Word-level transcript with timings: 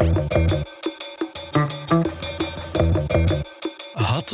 Thank 0.00 0.34
you. 0.34 0.49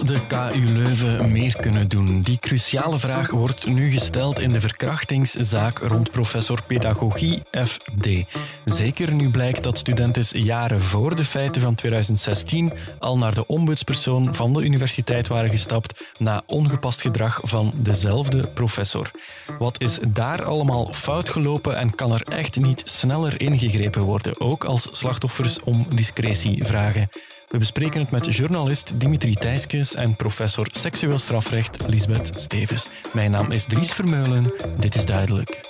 De 0.06 0.26
KU 0.26 0.64
Leuven 0.64 1.32
meer 1.32 1.56
kunnen 1.56 1.88
doen? 1.88 2.20
Die 2.20 2.38
cruciale 2.38 2.98
vraag 2.98 3.30
wordt 3.30 3.66
nu 3.66 3.90
gesteld 3.90 4.40
in 4.40 4.52
de 4.52 4.60
verkrachtingszaak 4.60 5.78
rond 5.78 6.10
professor 6.10 6.62
pedagogie 6.62 7.42
FD. 7.64 8.08
Zeker 8.64 9.12
nu 9.12 9.30
blijkt 9.30 9.62
dat 9.62 9.78
studenten 9.78 10.40
jaren 10.42 10.82
voor 10.82 11.16
de 11.16 11.24
feiten 11.24 11.62
van 11.62 11.74
2016 11.74 12.72
al 12.98 13.18
naar 13.18 13.34
de 13.34 13.46
ombudspersoon 13.46 14.34
van 14.34 14.52
de 14.52 14.62
universiteit 14.62 15.28
waren 15.28 15.50
gestapt 15.50 16.04
na 16.18 16.42
ongepast 16.46 17.00
gedrag 17.00 17.40
van 17.42 17.72
dezelfde 17.76 18.46
professor. 18.46 19.10
Wat 19.58 19.80
is 19.80 19.98
daar 20.08 20.44
allemaal 20.44 20.92
fout 20.92 21.28
gelopen 21.28 21.76
en 21.76 21.94
kan 21.94 22.12
er 22.12 22.22
echt 22.22 22.60
niet 22.60 22.82
sneller 22.84 23.40
ingegrepen 23.40 24.02
worden, 24.02 24.40
ook 24.40 24.64
als 24.64 24.88
slachtoffers 24.90 25.60
om 25.60 25.86
discretie 25.94 26.64
vragen? 26.64 27.08
We 27.48 27.58
bespreken 27.58 28.00
het 28.00 28.10
met 28.10 28.36
journalist 28.36 29.00
Dimitri 29.00 29.34
Thijskes 29.34 29.94
en 29.94 30.16
professor 30.16 30.66
seksueel 30.70 31.18
strafrecht 31.18 31.86
Lisbeth 31.86 32.30
Stevens. 32.34 32.88
Mijn 33.12 33.30
naam 33.30 33.50
is 33.50 33.64
Dries 33.64 33.92
Vermeulen. 33.92 34.52
Dit 34.78 34.94
is 34.94 35.04
duidelijk. 35.04 35.60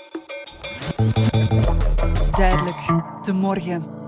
Duidelijk. 2.30 2.76
De 3.22 3.32
morgen. 3.32 4.05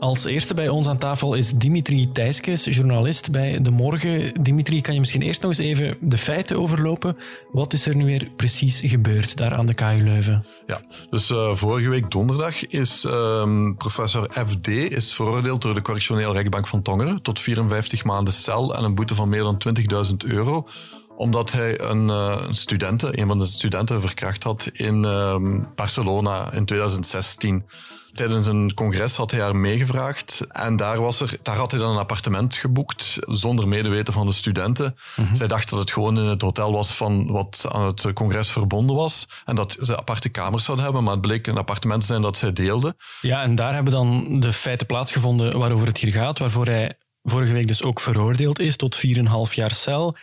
Als 0.00 0.24
eerste 0.24 0.54
bij 0.54 0.68
ons 0.68 0.88
aan 0.88 0.98
tafel 0.98 1.34
is 1.34 1.52
Dimitri 1.52 2.12
Thijskes, 2.12 2.64
journalist 2.64 3.30
bij 3.30 3.60
De 3.60 3.70
Morgen. 3.70 4.42
Dimitri, 4.42 4.80
kan 4.80 4.94
je 4.94 5.00
misschien 5.00 5.22
eerst 5.22 5.42
nog 5.42 5.50
eens 5.50 5.60
even 5.60 5.96
de 6.00 6.18
feiten 6.18 6.60
overlopen? 6.60 7.16
Wat 7.52 7.72
is 7.72 7.86
er 7.86 7.96
nu 7.96 8.04
weer 8.04 8.30
precies 8.36 8.80
gebeurd 8.84 9.36
daar 9.36 9.54
aan 9.54 9.66
de 9.66 9.74
KU 9.74 10.02
Leuven? 10.02 10.44
Ja, 10.66 10.80
dus 11.10 11.30
uh, 11.30 11.54
vorige 11.54 11.88
week 11.88 12.10
donderdag 12.10 12.66
is 12.66 13.04
um, 13.04 13.76
professor 13.76 14.30
FD 14.46 14.68
is 14.68 15.14
veroordeeld 15.14 15.62
door 15.62 15.74
de 15.74 15.82
correctionele 15.82 16.32
rechtbank 16.32 16.66
van 16.66 16.82
Tongeren 16.82 17.22
tot 17.22 17.40
54 17.40 18.04
maanden 18.04 18.34
cel 18.34 18.76
en 18.76 18.84
een 18.84 18.94
boete 18.94 19.14
van 19.14 19.28
meer 19.28 19.42
dan 19.42 19.62
20.000 20.10 20.16
euro 20.26 20.66
omdat 21.18 21.52
hij 21.52 21.80
een, 21.80 22.08
uh, 22.08 22.42
studenten, 22.50 23.20
een 23.20 23.26
van 23.26 23.38
de 23.38 23.46
studenten 23.46 24.00
verkracht 24.00 24.42
had 24.42 24.70
in 24.72 25.04
uh, 25.04 25.36
Barcelona 25.74 26.52
in 26.52 26.64
2016 26.64 27.64
tijdens 28.14 28.46
een 28.46 28.74
congres 28.74 29.16
had 29.16 29.30
hij 29.30 29.40
haar 29.40 29.56
meegevraagd. 29.56 30.44
En 30.48 30.76
daar, 30.76 31.00
was 31.00 31.20
er, 31.20 31.36
daar 31.42 31.56
had 31.56 31.70
hij 31.70 31.80
dan 31.80 31.90
een 31.90 31.98
appartement 31.98 32.56
geboekt, 32.56 33.18
zonder 33.20 33.68
medeweten 33.68 34.12
van 34.12 34.26
de 34.26 34.32
studenten. 34.32 34.96
Mhm. 35.16 35.34
Zij 35.34 35.46
dacht 35.46 35.70
dat 35.70 35.78
het 35.78 35.90
gewoon 35.90 36.18
in 36.18 36.24
het 36.24 36.42
hotel 36.42 36.72
was 36.72 36.94
van 36.94 37.30
wat 37.30 37.66
aan 37.68 37.84
het 37.84 38.12
congres 38.12 38.50
verbonden 38.50 38.96
was. 38.96 39.28
En 39.44 39.56
dat 39.56 39.76
ze 39.80 39.96
aparte 39.96 40.28
kamers 40.28 40.64
zouden 40.64 40.84
hebben, 40.84 41.04
maar 41.04 41.12
het 41.12 41.22
bleek 41.22 41.46
een 41.46 41.58
appartement 41.58 42.00
te 42.00 42.06
zijn 42.06 42.22
dat 42.22 42.36
zij 42.36 42.52
deelden. 42.52 42.96
Ja, 43.20 43.42
en 43.42 43.54
daar 43.54 43.74
hebben 43.74 43.92
dan 43.92 44.40
de 44.40 44.52
feiten 44.52 44.86
plaatsgevonden 44.86 45.58
waarover 45.58 45.86
het 45.86 45.98
hier 45.98 46.12
gaat, 46.12 46.38
waarvoor 46.38 46.66
hij 46.66 46.96
vorige 47.22 47.52
week 47.52 47.66
dus 47.66 47.82
ook 47.82 48.00
veroordeeld 48.00 48.58
is 48.58 48.76
tot 48.76 49.06
4,5 49.06 49.54
jaar 49.54 49.72
cel. 49.72 50.16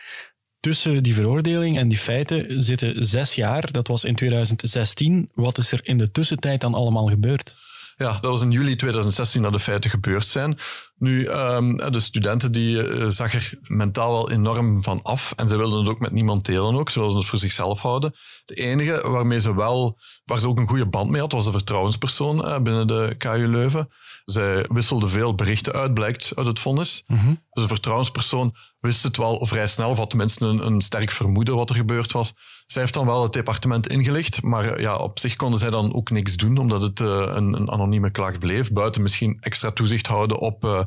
Tussen 0.60 1.02
die 1.02 1.14
veroordeling 1.14 1.78
en 1.78 1.88
die 1.88 1.98
feiten 1.98 2.62
zitten 2.62 3.04
zes 3.04 3.34
jaar. 3.34 3.72
Dat 3.72 3.88
was 3.88 4.04
in 4.04 4.14
2016. 4.14 5.30
Wat 5.34 5.58
is 5.58 5.72
er 5.72 5.80
in 5.82 5.98
de 5.98 6.10
tussentijd 6.10 6.60
dan 6.60 6.74
allemaal 6.74 7.06
gebeurd? 7.06 7.54
Ja, 7.98 8.12
dat 8.12 8.30
was 8.30 8.42
in 8.42 8.50
juli 8.50 8.76
2016 8.76 9.42
dat 9.42 9.52
de 9.52 9.58
feiten 9.58 9.90
gebeurd 9.90 10.26
zijn. 10.26 10.58
Nu, 10.98 11.28
um, 11.28 11.76
de 11.76 12.00
studenten 12.00 12.52
die 12.52 12.88
uh, 12.88 13.08
zag 13.08 13.34
er 13.34 13.58
mentaal 13.62 14.12
wel 14.12 14.30
enorm 14.30 14.82
van 14.82 15.02
af 15.02 15.32
en 15.36 15.48
ze 15.48 15.56
wilden 15.56 15.78
het 15.78 15.88
ook 15.88 15.98
met 15.98 16.12
niemand 16.12 16.44
delen 16.44 16.74
ook. 16.78 16.90
Ze 16.90 16.98
wilden 16.98 17.18
het 17.18 17.26
voor 17.26 17.38
zichzelf 17.38 17.80
houden. 17.80 18.14
De 18.44 18.54
enige 18.54 19.10
waarmee 19.10 19.40
ze 19.40 19.54
wel, 19.54 19.98
waar 20.24 20.38
ze 20.40 20.48
ook 20.48 20.58
een 20.58 20.68
goede 20.68 20.88
band 20.88 21.10
mee 21.10 21.20
had, 21.20 21.32
was 21.32 21.44
de 21.44 21.52
vertrouwenspersoon 21.52 22.38
uh, 22.38 22.60
binnen 22.60 22.86
de 22.86 23.14
KU 23.18 23.46
Leuven. 23.46 23.88
Zij 24.26 24.64
wisselde 24.68 25.08
veel 25.08 25.34
berichten 25.34 25.72
uit, 25.72 25.94
blijkt 25.94 26.32
uit 26.34 26.46
het 26.46 26.58
vonnis. 26.58 27.04
Mm 27.06 27.42
Dus 27.50 27.62
een 27.62 27.68
vertrouwenspersoon 27.68 28.54
wist 28.80 29.02
het 29.02 29.16
wel 29.16 29.46
vrij 29.46 29.66
snel, 29.66 29.90
of 29.90 29.98
had 29.98 30.10
tenminste 30.10 30.44
een, 30.44 30.66
een 30.66 30.80
sterk 30.80 31.10
vermoeden 31.10 31.56
wat 31.56 31.70
er 31.70 31.76
gebeurd 31.76 32.12
was. 32.12 32.34
Zij 32.66 32.82
heeft 32.82 32.94
dan 32.94 33.06
wel 33.06 33.22
het 33.22 33.32
departement 33.32 33.88
ingelicht, 33.88 34.42
maar 34.42 34.80
ja, 34.80 34.96
op 34.96 35.18
zich 35.18 35.36
konden 35.36 35.58
zij 35.58 35.70
dan 35.70 35.94
ook 35.94 36.10
niks 36.10 36.36
doen, 36.36 36.58
omdat 36.58 36.82
het 36.82 37.00
uh, 37.00 37.06
een, 37.08 37.52
een, 37.52 37.70
anonieme 37.70 38.10
klacht 38.10 38.38
bleef. 38.38 38.72
Buiten 38.72 39.02
misschien 39.02 39.36
extra 39.40 39.70
toezicht 39.70 40.06
houden 40.06 40.38
op 40.38 40.64
uh, 40.64 40.82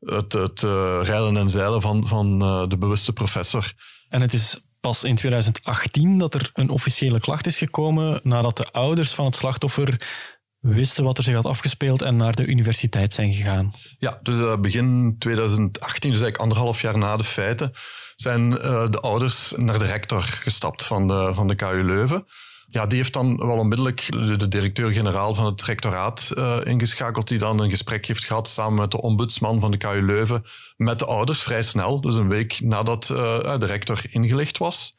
het, 0.00 0.32
het 0.32 0.62
uh, 0.62 1.00
rijden 1.02 1.36
en 1.36 1.50
zeilen 1.50 1.80
van, 1.80 2.06
van 2.06 2.38
de 2.68 2.78
bewuste 2.78 3.12
professor. 3.12 3.72
En 4.08 4.20
het 4.20 4.32
is 4.32 4.60
pas 4.80 5.04
in 5.04 5.14
2018 5.14 6.18
dat 6.18 6.34
er 6.34 6.50
een 6.54 6.68
officiële 6.68 7.20
klacht 7.20 7.46
is 7.46 7.58
gekomen 7.58 8.20
nadat 8.22 8.56
de 8.56 8.72
ouders 8.72 9.14
van 9.14 9.24
het 9.24 9.36
slachtoffer 9.36 10.00
wisten 10.64 11.04
wat 11.04 11.18
er 11.18 11.24
zich 11.24 11.34
had 11.34 11.46
afgespeeld 11.46 12.02
en 12.02 12.16
naar 12.16 12.34
de 12.34 12.46
universiteit 12.46 13.12
zijn 13.12 13.32
gegaan. 13.32 13.74
Ja, 13.98 14.18
dus 14.22 14.36
uh, 14.36 14.56
begin 14.56 15.16
2018, 15.18 16.10
dus 16.10 16.20
eigenlijk 16.20 16.36
anderhalf 16.36 16.80
jaar 16.80 16.98
na 16.98 17.16
de 17.16 17.24
feiten, 17.24 17.72
zijn 18.16 18.50
uh, 18.50 18.90
de 18.90 19.00
ouders 19.00 19.52
naar 19.56 19.78
de 19.78 19.84
rector 19.84 20.22
gestapt 20.22 20.84
van 20.84 21.08
de, 21.08 21.30
van 21.34 21.48
de 21.48 21.54
KU 21.54 21.82
Leuven. 21.84 22.26
Ja, 22.68 22.86
die 22.86 22.98
heeft 22.98 23.12
dan 23.12 23.36
wel 23.36 23.58
onmiddellijk 23.58 24.06
de, 24.10 24.48
directeur-generaal 24.48 25.34
van 25.34 25.46
het 25.46 25.62
rectoraat 25.62 26.30
uh, 26.34 26.56
ingeschakeld, 26.64 27.28
die 27.28 27.38
dan 27.38 27.60
een 27.60 27.70
gesprek 27.70 28.06
heeft 28.06 28.24
gehad 28.24 28.48
samen 28.48 28.78
met 28.78 28.90
de 28.90 29.00
ombudsman 29.00 29.60
van 29.60 29.70
de 29.70 29.76
KU 29.76 30.02
Leuven 30.02 30.44
met 30.76 30.98
de 30.98 31.06
ouders, 31.06 31.42
vrij 31.42 31.62
snel, 31.62 32.00
dus 32.00 32.14
een 32.14 32.28
week 32.28 32.60
nadat 32.60 33.06
de 33.06 33.66
rector 33.66 34.00
ingelicht 34.10 34.58
was. 34.58 34.96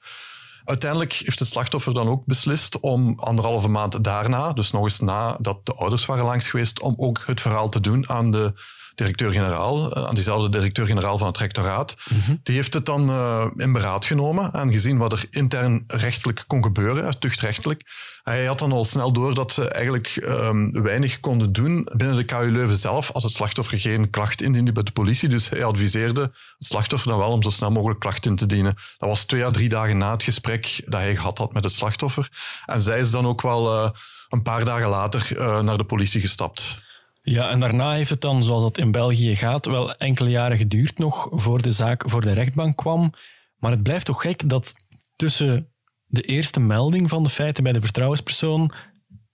Uiteindelijk 0.66 1.14
heeft 1.14 1.40
het 1.40 1.48
slachtoffer 1.48 1.94
dan 1.94 2.08
ook 2.08 2.26
beslist 2.26 2.80
om 2.80 3.20
anderhalve 3.20 3.68
maand 3.68 4.04
daarna, 4.04 4.54
dus 4.54 4.72
nog 4.72 4.84
eens 4.84 5.00
nadat 5.00 5.66
de 5.66 5.74
ouders 5.74 6.06
waren 6.06 6.26
langs 6.26 6.48
geweest, 6.48 6.82
om 6.82 6.94
ook 6.98 7.24
het 7.26 7.42
verhaal 7.42 7.70
te 7.70 7.80
doen 7.80 8.10
aan 8.10 8.32
de 8.32 8.54
directeur-generaal, 8.96 9.94
eh, 9.94 10.06
aan 10.06 10.16
diezelfde 10.16 10.50
directeur-generaal 10.50 11.18
van 11.18 11.28
het 11.28 11.38
rectoraat. 11.38 11.96
Mhm. 12.10 12.36
Die 12.44 12.56
heeft 12.56 12.74
het 12.74 12.86
dan 12.86 13.10
uh, 13.10 13.46
in 13.56 13.74
beraad 13.74 14.06
genomen 14.06 14.54
en 14.54 14.72
gezien 14.72 14.98
wat 14.98 15.12
er 15.12 15.26
intern 15.30 15.84
rechtelijk 15.88 16.44
kon 16.48 16.64
gebeuren, 16.64 17.20
tuchtrechtelijk. 17.20 17.84
Hij 18.24 18.46
had 18.46 18.60
dan 18.60 18.72
al 18.72 18.86
snel 18.86 19.12
door 19.12 19.34
dat 19.34 19.52
ze 19.52 19.70
eigenlijk 19.70 20.16
um, 20.22 20.84
weinig 20.84 21.20
konden 21.20 21.54
doen 21.54 21.88
binnen 21.96 22.16
de 22.16 22.24
KU 22.24 22.52
Leuven 22.52 22.78
zelf 22.78 23.12
als 23.12 23.24
het 23.24 23.34
slachtoffer 23.34 23.80
geen 23.80 24.10
klacht 24.10 24.42
indiende 24.42 24.72
bij 24.72 24.84
de 24.84 24.92
politie. 24.92 25.30
Dus 25.30 25.50
hij 25.50 25.64
adviseerde 25.64 26.22
het 26.22 26.34
slachtoffer 26.58 27.10
dan 27.10 27.18
wel 27.18 27.32
om 27.32 27.44
zo 27.44 27.50
snel 27.50 27.72
mogelijk 27.72 28.00
klacht 28.00 28.26
in 28.26 28.36
te 28.36 28.46
dienen. 28.46 28.76
Dat 28.98 29.10
was 29.10 29.24
twee 29.24 29.46
à 29.46 29.52
drie 29.52 29.70
dagen 29.70 29.98
na 29.98 30.12
het 30.12 30.24
gesprek 30.24 30.82
dat 30.86 31.00
hij 31.00 31.16
gehad 31.16 31.38
had 31.38 31.54
met 31.54 31.64
het 31.64 31.74
slachtoffer. 31.74 32.30
En 32.66 32.82
zij 32.82 33.00
is 33.00 33.12
dan 33.12 33.28
ook 33.28 33.42
wel 33.42 33.84
uh, 33.84 33.90
een 34.30 34.42
paar 34.42 34.66
dagen 34.66 34.90
later 34.90 35.28
uh, 35.32 35.60
naar 35.62 35.78
de 35.78 35.84
politie 35.84 36.22
gestapt. 36.22 36.84
Ja, 37.28 37.50
en 37.50 37.60
daarna 37.60 37.94
heeft 37.94 38.10
het 38.10 38.22
dan, 38.22 38.44
zoals 38.44 38.62
dat 38.62 38.78
in 38.78 38.92
België 38.92 39.36
gaat, 39.36 39.66
wel 39.66 39.96
enkele 39.96 40.30
jaren 40.30 40.58
geduurd 40.58 40.98
nog 40.98 41.30
voor 41.32 41.62
de 41.62 41.72
zaak 41.72 42.10
voor 42.10 42.22
de 42.22 42.34
rechtbank 42.34 42.76
kwam. 42.76 43.14
Maar 43.58 43.72
het 43.72 43.84
blijft 43.84 44.06
toch 44.06 44.22
gek 44.22 44.50
dat 44.50 44.74
tussen 45.16 45.70
de 46.06 46.22
eerste 46.22 46.60
melding 46.60 47.10
van 47.10 47.24
de 47.24 47.30
feiten 47.30 47.64
bij 47.64 47.74
de 47.74 47.82
vertrouwenspersoon 47.82 48.72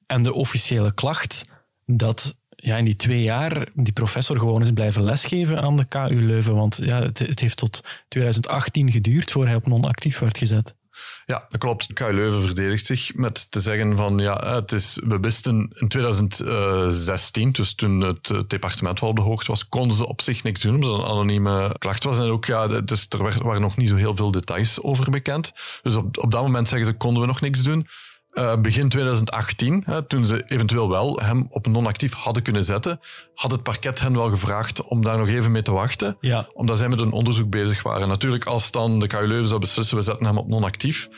en 0.06 0.24
de 0.24 0.34
officiële 0.34 0.94
klacht, 0.94 1.46
dat 1.86 2.38
ja, 2.56 2.78
in 2.78 2.86
die 2.86 2.96
twee 2.96 3.24
jaar 3.24 3.70
die 3.74 3.94
professor 3.94 4.40
gewoon 4.40 4.62
is 4.62 4.72
blijven 4.72 5.04
lesgeven 5.04 5.62
aan 5.62 5.78
de 5.78 5.86
KU 5.86 6.26
Leuven. 6.26 6.56
Want 6.56 6.80
ja, 6.84 7.02
het, 7.02 7.20
het 7.20 7.40
heeft 7.40 7.58
tot 7.58 7.82
2018 8.08 8.92
geduurd 8.92 9.32
voor 9.32 9.46
hij 9.46 9.56
op 9.56 9.68
non-actief 9.68 10.20
werd 10.20 10.38
gezet. 10.38 10.76
Ja, 11.26 11.46
dat 11.50 11.60
klopt. 11.60 11.94
KU 11.94 12.14
Leuven 12.14 12.42
verdedigt 12.42 12.86
zich 12.86 13.16
met 13.16 13.52
te 13.52 13.62
zeggen 13.62 13.96
van 13.96 14.18
ja, 14.18 14.56
het 14.56 14.72
is, 14.72 15.00
we 15.04 15.20
wisten 15.20 15.72
in 15.74 15.88
2016, 15.88 17.52
dus 17.52 17.74
toen 17.76 18.02
het 18.02 18.34
departement 18.48 19.00
wel 19.00 19.10
op 19.10 19.16
de 19.16 19.22
hoogte 19.22 19.52
was, 19.52 19.70
konden 19.70 19.98
ze 19.98 20.08
op 20.08 20.22
zich 20.22 20.44
niks 20.44 20.62
doen 20.62 20.76
omdat 20.76 20.92
het 20.92 21.00
een 21.00 21.08
anonieme 21.08 21.76
klacht 21.78 22.04
was. 22.04 22.18
En 22.18 22.30
ook 22.30 22.46
ja, 22.46 22.68
dus 22.68 23.06
er 23.10 23.44
waren 23.44 23.62
nog 23.62 23.78
niet 23.78 23.90
zo 23.90 23.96
heel 23.96 24.16
veel 24.16 24.32
details 24.32 24.82
over 24.82 25.12
bekend. 25.12 25.52
Dus 25.82 25.96
op, 25.96 26.18
op 26.18 26.32
dat 26.32 26.42
moment 26.42 26.68
zeggen 26.68 26.88
ze 26.88 26.94
konden 26.94 27.22
we 27.22 27.28
nog 27.28 27.42
niks 27.42 27.64
doen. 27.64 27.88
Uh, 28.34 28.56
begin 28.62 28.90
2018, 28.90 29.84
hè, 29.86 30.02
toen 30.02 30.26
ze 30.26 30.44
eventueel 30.48 30.90
wel 30.90 31.20
hem 31.20 31.46
op 31.50 31.68
non-actief 31.68 32.14
hadden 32.14 32.44
kunnen 32.44 32.64
zetten, 32.64 33.00
had 33.36 33.52
het 33.52 33.64
parket 33.64 34.00
hen 34.00 34.14
wel 34.14 34.30
gevraagd 34.30 34.84
om 34.84 35.02
daar 35.02 35.18
nog 35.18 35.28
even 35.28 35.52
mee 35.52 35.62
te 35.62 35.72
wachten, 35.72 36.18
ja. 36.20 36.48
omdat 36.54 36.78
zij 36.78 36.90
met 36.90 37.00
een 37.00 37.12
onderzoek 37.12 37.50
bezig 37.50 37.84
waren. 37.84 38.08
Natuurlijk, 38.08 38.46
als 38.46 38.72
dan 38.72 39.00
de 39.00 39.08
KU 39.08 39.28
Leuven 39.28 39.48
zou 39.48 39.60
beslissen, 39.60 39.98
we 39.98 40.04
zetten 40.04 40.26
hem 40.26 40.38
op 40.38 40.48
non-actief, 40.48 41.10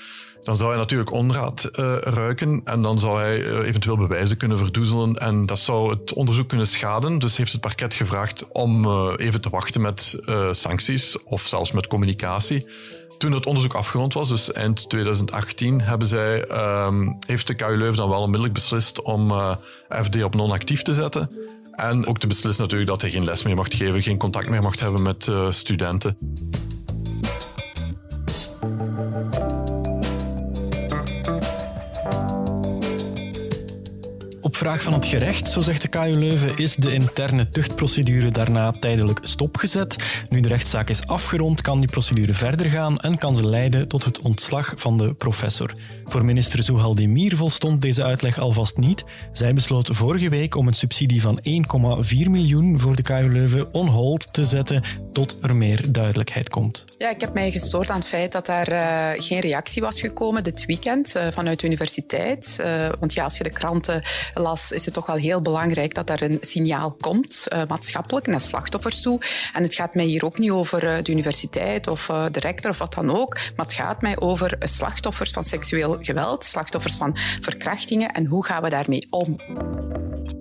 dan 0.41 0.55
zou 0.55 0.69
hij 0.69 0.79
natuurlijk 0.79 1.11
onraad 1.11 1.69
uh, 1.71 1.95
ruiken 1.99 2.61
en 2.63 2.81
dan 2.81 2.99
zou 2.99 3.19
hij 3.19 3.39
uh, 3.39 3.67
eventueel 3.67 3.97
bewijzen 3.97 4.37
kunnen 4.37 4.57
verdoezelen 4.57 5.15
en 5.15 5.45
dat 5.45 5.59
zou 5.59 5.89
het 5.89 6.13
onderzoek 6.13 6.49
kunnen 6.49 6.67
schaden. 6.67 7.19
Dus 7.19 7.37
heeft 7.37 7.51
het 7.51 7.61
parket 7.61 7.93
gevraagd 7.93 8.51
om 8.51 8.87
even 9.15 9.41
te 9.41 9.49
wachten 9.49 9.81
met 9.81 10.19
sancties 10.51 11.23
of 11.23 11.47
zelfs 11.47 11.71
met 11.71 11.87
communicatie. 11.87 12.67
Toen 13.17 13.31
het 13.31 13.45
onderzoek 13.45 13.73
afgerond 13.73 14.13
was, 14.13 14.29
dus 14.29 14.51
eind 14.51 14.89
2018, 14.89 15.81
hebben 15.81 16.07
zij, 16.07 16.49
um, 16.85 17.17
heeft 17.27 17.47
de 17.47 17.55
KU 17.55 17.77
Leuven 17.77 17.97
dan 17.97 18.09
wel 18.09 18.19
onmiddellijk 18.21 18.53
beslist 18.53 19.01
om 19.01 19.31
uh, 19.31 19.55
FD 20.03 20.23
op 20.23 20.35
non-actief 20.35 20.81
te 20.81 20.93
zetten. 20.93 21.29
En 21.71 22.07
ook 22.07 22.19
te 22.19 22.27
beslissen 22.27 22.63
natuurlijk 22.63 22.89
dat 22.89 23.01
hij 23.01 23.09
geen 23.09 23.23
les 23.23 23.43
meer 23.43 23.55
mocht 23.55 23.73
geven, 23.73 24.01
geen 24.01 24.17
contact 24.17 24.49
meer 24.49 24.61
mocht 24.61 24.79
hebben 24.79 25.01
met 25.01 25.27
uh, 25.27 25.51
studenten. 25.51 26.17
Vraag 34.55 34.81
van 34.81 34.93
het 34.93 35.05
gerecht, 35.05 35.49
zo 35.49 35.61
zegt 35.61 35.81
de 35.81 35.87
KU 35.87 36.15
Leuven, 36.17 36.55
is 36.55 36.75
de 36.75 36.93
interne 36.93 37.49
tuchtprocedure 37.49 38.31
daarna 38.31 38.71
tijdelijk 38.71 39.19
stopgezet. 39.21 39.95
Nu 40.29 40.39
de 40.39 40.47
rechtszaak 40.47 40.89
is 40.89 41.07
afgerond, 41.07 41.61
kan 41.61 41.79
die 41.79 41.89
procedure 41.89 42.33
verder 42.33 42.65
gaan 42.65 42.99
en 42.99 43.17
kan 43.17 43.35
ze 43.35 43.45
leiden 43.45 43.87
tot 43.87 44.03
het 44.03 44.19
ontslag 44.19 44.73
van 44.75 44.97
de 44.97 45.13
professor. 45.13 45.73
Voor 46.05 46.25
minister 46.25 46.63
Zouhaldemir 46.63 47.37
volstond 47.37 47.81
deze 47.81 48.03
uitleg 48.03 48.39
alvast 48.39 48.77
niet. 48.77 49.03
Zij 49.31 49.53
besloot 49.53 49.89
vorige 49.91 50.29
week 50.29 50.55
om 50.55 50.67
een 50.67 50.73
subsidie 50.73 51.21
van 51.21 51.39
1,4 51.39 52.29
miljoen 52.29 52.79
voor 52.79 52.95
de 52.95 53.01
KU 53.01 53.31
Leuven 53.31 53.73
on 53.73 53.87
hold 53.87 54.33
te 54.33 54.45
zetten 54.45 54.83
tot 55.13 55.35
er 55.41 55.55
meer 55.55 55.91
duidelijkheid 55.91 56.49
komt. 56.49 56.85
Ja, 56.97 57.09
ik 57.09 57.21
heb 57.21 57.33
mij 57.33 57.51
gestoord 57.51 57.89
aan 57.89 57.99
het 57.99 58.07
feit 58.07 58.31
dat 58.31 58.45
daar 58.45 58.71
uh, 58.71 59.23
geen 59.23 59.39
reactie 59.39 59.81
was 59.81 59.99
gekomen 59.99 60.43
dit 60.43 60.65
weekend 60.65 61.15
uh, 61.17 61.27
vanuit 61.31 61.59
de 61.59 61.67
universiteit. 61.67 62.57
Uh, 62.61 62.89
want 62.99 63.13
ja, 63.13 63.23
als 63.23 63.37
je 63.37 63.43
de 63.43 63.49
kranten 63.49 64.01
is 64.51 64.85
het 64.85 64.93
toch 64.93 65.05
wel 65.05 65.15
heel 65.15 65.41
belangrijk 65.41 65.93
dat 65.93 66.09
er 66.09 66.21
een 66.21 66.37
signaal 66.39 66.95
komt, 67.01 67.47
maatschappelijk, 67.67 68.27
naar 68.27 68.41
slachtoffers 68.41 69.01
toe. 69.01 69.21
En 69.53 69.63
het 69.63 69.73
gaat 69.73 69.95
mij 69.95 70.05
hier 70.05 70.25
ook 70.25 70.37
niet 70.37 70.51
over 70.51 71.03
de 71.03 71.11
universiteit 71.11 71.87
of 71.87 72.05
de 72.31 72.39
rector 72.39 72.71
of 72.71 72.77
wat 72.77 72.93
dan 72.93 73.11
ook, 73.11 73.33
maar 73.55 73.65
het 73.65 73.73
gaat 73.73 74.01
mij 74.01 74.19
over 74.19 74.55
slachtoffers 74.59 75.31
van 75.31 75.43
seksueel 75.43 75.97
geweld, 75.99 76.43
slachtoffers 76.43 76.95
van 76.95 77.17
verkrachtingen 77.41 78.11
en 78.11 78.25
hoe 78.25 78.45
gaan 78.45 78.63
we 78.63 78.69
daarmee 78.69 79.07
om. 79.09 79.35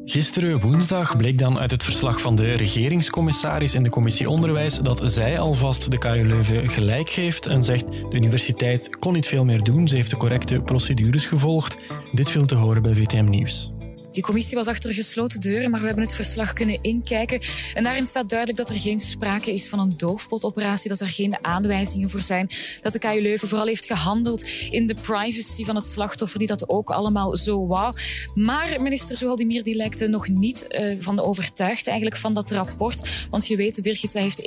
Gisteren 0.05 0.61
woensdag 0.61 1.17
bleek 1.17 1.39
dan 1.39 1.59
uit 1.59 1.71
het 1.71 1.85
verslag 1.85 2.21
van 2.21 2.37
de 2.37 2.53
regeringscommissaris 2.53 3.75
in 3.75 3.83
de 3.83 3.89
commissie 3.89 4.29
Onderwijs 4.29 4.79
dat 4.79 5.03
zij 5.05 5.39
alvast 5.39 5.91
de 5.91 5.99
KU 5.99 6.27
Leuven 6.27 6.69
gelijk 6.69 7.11
geeft 7.11 7.47
en 7.47 7.65
zegt 7.65 7.89
de 7.89 8.17
universiteit 8.17 8.97
kon 8.97 9.13
niet 9.13 9.27
veel 9.27 9.45
meer 9.45 9.63
doen, 9.63 9.89
ze 9.89 9.97
heeft 9.97 10.11
de 10.11 10.17
correcte 10.17 10.63
procedures 10.63 11.27
gevolgd. 11.27 11.77
Dit 12.13 12.31
viel 12.31 12.47
te 12.47 12.55
horen 12.55 12.83
bij 12.83 12.95
VTM 12.95 13.25
Nieuws. 13.25 13.73
Die 14.13 14.23
commissie 14.23 14.57
was 14.57 14.67
achter 14.67 14.95
gesloten 14.95 15.41
deuren, 15.41 15.71
maar 15.71 15.81
we 15.81 15.87
hebben 15.87 16.05
het 16.05 16.15
verslag 16.15 16.53
kunnen 16.53 16.79
inkijken. 16.83 17.41
En 17.75 17.85
daarin 17.85 18.07
staat 18.07 18.29
duidelijk 18.29 18.59
dat 18.59 18.69
er 18.69 18.79
geen 18.79 19.01
sprake 19.01 19.53
is 19.53 19.69
van 19.69 19.79
een 19.79 19.97
doofpotoperatie, 19.97 20.89
dat 20.89 21.01
er 21.01 21.09
geen 21.09 21.45
aanwijzingen 21.45 22.11
voor 22.11 22.21
zijn, 22.21 22.51
dat 22.83 22.93
de 22.93 22.99
KU 22.99 23.21
Leuven 23.21 23.49
vooral 23.49 23.67
heeft 23.67 23.87
gehandeld 23.87 24.49
in 24.71 24.87
de 24.87 24.95
privacy 24.95 25.65
van 25.65 25.77
het 25.77 25.87
slachtoffer, 25.87 26.39
die 26.39 26.49
dat 26.49 26.69
ook 26.69 26.91
allemaal 26.91 27.37
zo 27.37 27.67
wou. 27.67 27.95
Maar 28.35 28.83
minister 28.83 29.17
Zohaldimir 29.17 29.63
die 29.63 29.75
lijkt 29.75 30.09
nog 30.09 30.29
niet 30.29 30.67
uh, 30.69 30.97
van 30.99 31.21
overtuigd 31.21 31.87
eigenlijk 31.87 32.17
van 32.17 32.35
dat 32.35 32.51
rapport. 32.51 33.27
Want 33.31 33.47
je 33.47 33.57
weet, 33.57 33.83
Birgit, 33.83 34.11
zij 34.11 34.23
heeft 34.23 34.43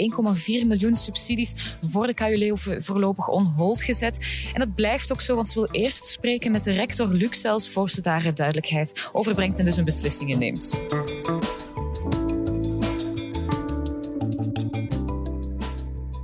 1,4 0.61 0.67
miljoen 0.67 0.95
subsidies 0.95 1.77
voor 1.81 2.07
de 2.07 2.13
KU 2.13 2.35
Leuven 2.35 2.83
voorlopig 2.83 3.27
on 3.27 3.45
hold 3.45 3.81
gezet. 3.81 4.47
En 4.53 4.59
dat 4.59 4.75
blijft 4.75 5.11
ook 5.11 5.21
zo, 5.21 5.35
want 5.35 5.47
ze 5.47 5.53
wil 5.53 5.67
eerst 5.71 6.05
spreken 6.05 6.51
met 6.51 6.63
de 6.63 6.71
rector 6.71 7.07
Luc 7.07 7.41
zelfs 7.41 7.69
voor 7.69 7.89
ze 7.89 8.01
daar 8.01 8.33
duidelijkheid 8.33 9.09
over 9.13 9.33
brengt 9.33 9.54
en 9.59 9.65
dus 9.65 9.77
een 9.77 9.85
beslissingen 9.85 10.39
neemt. 10.39 10.79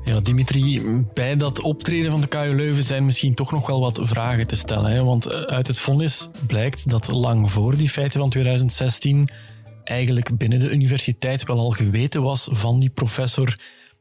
Ja, 0.03 0.19
Dimitri, 0.19 0.81
bij 1.13 1.35
dat 1.35 1.61
optreden 1.61 2.11
van 2.11 2.21
de 2.21 2.27
KU 2.27 2.55
Leuven 2.55 2.83
zijn 2.83 3.05
misschien 3.05 3.33
toch 3.33 3.51
nog 3.51 3.67
wel 3.67 3.79
wat 3.79 3.99
vragen 4.03 4.47
te 4.47 4.55
stellen. 4.55 4.91
Hè? 4.91 5.03
Want 5.03 5.25
eh, 5.25 5.41
uit 5.41 5.67
het 5.67 5.79
vonnis 5.79 6.29
blijkt 6.47 6.89
dat 6.89 7.11
lang 7.11 7.51
voor 7.51 7.77
die 7.77 7.89
feiten 7.89 8.19
van 8.19 8.29
2016 8.29 9.29
eigenlijk 9.83 10.37
binnen 10.37 10.59
de 10.59 10.71
universiteit 10.71 11.43
wel 11.43 11.57
al 11.57 11.69
geweten 11.69 12.23
was 12.23 12.49
van 12.51 12.79
die 12.79 12.89
professor 12.89 13.55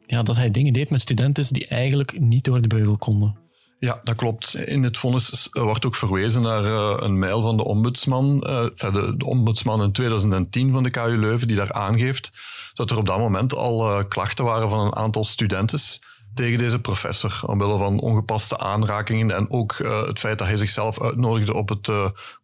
ja, 0.06 0.22
dat 0.22 0.36
hij 0.36 0.50
dingen 0.50 0.72
deed 0.72 0.90
met 0.90 1.00
studenten 1.00 1.52
die 1.52 1.66
eigenlijk 1.66 2.20
niet 2.20 2.44
door 2.44 2.60
de 2.60 2.68
beugel 2.68 2.98
konden. 2.98 3.36
Ja, 3.80 4.00
dat 4.02 4.14
klopt. 4.14 4.54
In 4.54 4.82
het 4.82 4.98
vonnis 4.98 5.48
wordt 5.50 5.84
ook 5.86 5.94
verwezen 5.94 6.42
naar 6.42 6.64
uh, 6.64 6.94
een 6.96 7.18
mail 7.18 7.42
van 7.42 7.56
de 7.56 7.64
ombudsman, 7.64 8.44
uh, 8.46 8.64
de, 8.74 9.14
ombudsman 9.24 9.82
in 9.82 9.92
2010 9.92 10.72
van 10.72 10.82
de 10.82 10.90
KU 10.90 11.18
Leuven, 11.18 11.48
die 11.48 11.56
daar 11.56 11.72
aangeeft 11.72 12.32
dat 12.74 12.90
er 12.90 12.96
op 12.96 13.06
dat 13.06 13.18
moment 13.18 13.54
al 13.54 14.06
klachten 14.06 14.44
waren 14.44 14.70
van 14.70 14.80
een 14.80 14.96
aantal 14.96 15.24
studenten 15.24 15.80
tegen 16.34 16.58
deze 16.58 16.80
professor, 16.80 17.40
omwille 17.46 17.78
van 17.78 18.00
ongepaste 18.00 18.58
aanrakingen 18.58 19.30
en 19.30 19.50
ook 19.50 19.76
het 20.06 20.18
feit 20.18 20.38
dat 20.38 20.46
hij 20.46 20.56
zichzelf 20.56 21.02
uitnodigde 21.02 21.54
op 21.54 21.68
het 21.68 21.90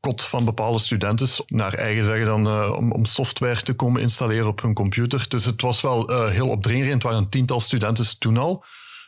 kot 0.01 0.23
van 0.23 0.45
bepaalde 0.45 0.79
studenten, 0.79 1.29
naar 1.47 1.75
eigen 1.75 2.05
zeggen 2.05 2.27
dan 2.27 2.75
om, 2.75 2.93
om, 2.93 3.05
software 3.05 3.63
te 3.63 3.75
komen 3.75 4.03
installeren 4.03 4.49
op 4.49 4.63
hun 4.63 4.75
computer. 4.75 5.25
Dus 5.29 5.45
het 5.45 5.63
was 5.63 5.81
wel 5.81 6.27
heel 6.29 6.49
opdringerend. 6.49 6.93
Het 6.93 7.03
waren 7.03 7.19
een 7.19 7.29
tiental 7.29 7.61
studenten 7.61 8.19
toen 8.19 8.37
al. 8.37 8.65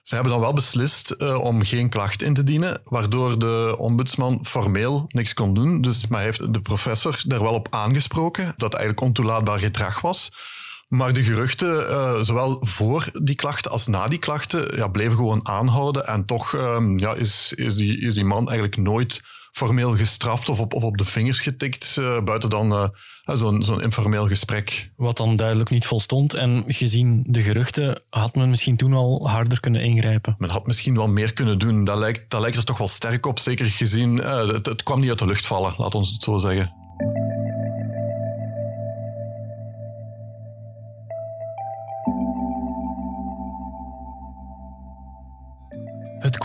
Ze 0.09 0.15
hebben 0.15 0.33
dan 0.33 0.41
wel 0.41 0.53
beslist 0.53 1.15
uh, 1.19 1.39
om 1.39 1.65
geen 1.65 1.89
klacht 1.89 2.23
in 2.23 2.35
te 2.35 2.45
dienen, 2.45 2.81
waardoor 2.85 3.39
de 3.39 3.75
ombudsman 3.79 4.41
formeel 4.43 5.05
niks 5.09 5.35
kon 5.35 5.55
doen. 5.55 5.81
Dus, 5.81 6.07
maar 6.07 6.23
heeft 6.23 6.53
de 6.53 6.61
professor 6.61 7.25
er 7.29 7.43
wel 7.43 7.55
op 7.55 7.67
aangesproken 7.71 8.55
dat 8.57 8.75
eigenlijk 8.75 9.03
ontoelaatbaar 9.07 9.59
gedrag 9.59 10.01
was. 10.01 10.33
Maar 10.89 11.13
de 11.13 11.23
geruchten, 11.23 11.91
uh, 11.91 12.21
zowel 12.21 12.59
voor 12.61 13.11
die 13.23 13.35
klachten 13.35 13.71
als 13.71 13.87
na 13.87 14.07
die 14.07 14.19
klachten, 14.19 14.77
ja, 14.77 14.89
bleven 14.89 15.17
gewoon 15.17 15.49
aanhouden. 15.49 16.07
En 16.07 16.25
toch 16.25 16.53
um, 16.53 16.99
ja, 16.99 17.15
is, 17.15 17.53
is, 17.57 17.77
die, 17.77 18.01
is 18.01 18.15
die 18.15 18.25
man 18.25 18.49
eigenlijk 18.49 18.77
nooit 18.77 19.23
formeel 19.53 19.97
gestraft 19.97 20.49
of 20.49 20.61
op, 20.61 20.75
of 20.75 20.83
op 20.83 20.99
de 20.99 21.05
vingers 21.05 21.41
getikt, 21.41 21.97
uh, 21.99 22.21
buiten 22.21 22.51
dan 22.51 22.73
uh, 22.73 22.89
zo'n 23.25 23.63
zo'n 23.63 23.83
informeel 23.83 24.27
gesprek. 24.27 24.91
Wat 24.97 25.17
dan 25.17 25.37
duidelijk 25.37 25.71
niet 25.71 25.87
volstond. 25.87 26.35
En 26.35 26.65
gezien 26.67 27.25
de 27.27 27.43
geruchten 27.43 28.03
had 28.09 28.35
men 28.35 28.51
misschien 28.51 28.77
toen 28.77 28.93
al 28.93 29.29
harder 29.29 29.61
kunnen 29.61 29.83
ingrijpen. 29.83 30.35
Men 30.39 30.51
had 30.51 30.67
misschien 30.67 30.97
wel 30.97 31.09
meer 31.09 31.33
kunnen 31.33 31.59
doen. 31.59 31.85
Dat 31.85 31.99
lijkt, 31.99 32.31
dat 32.31 32.41
lijkt 32.41 32.57
er 32.57 32.65
toch 32.65 32.79
wel 32.79 32.89
sterk 32.89 33.27
op, 33.27 33.39
zeker 33.39 33.67
gezien 33.67 34.17
uh, 34.17 34.47
het, 34.47 34.67
het 34.67 34.83
kwam 34.83 35.01
niet 35.01 35.09
uit 35.09 35.19
de 35.19 35.27
lucht 35.27 35.47
vallen, 35.47 35.75
laat 35.77 35.95
ons 35.95 36.13
het 36.13 36.23
zo 36.23 36.39
zeggen. 36.39 36.73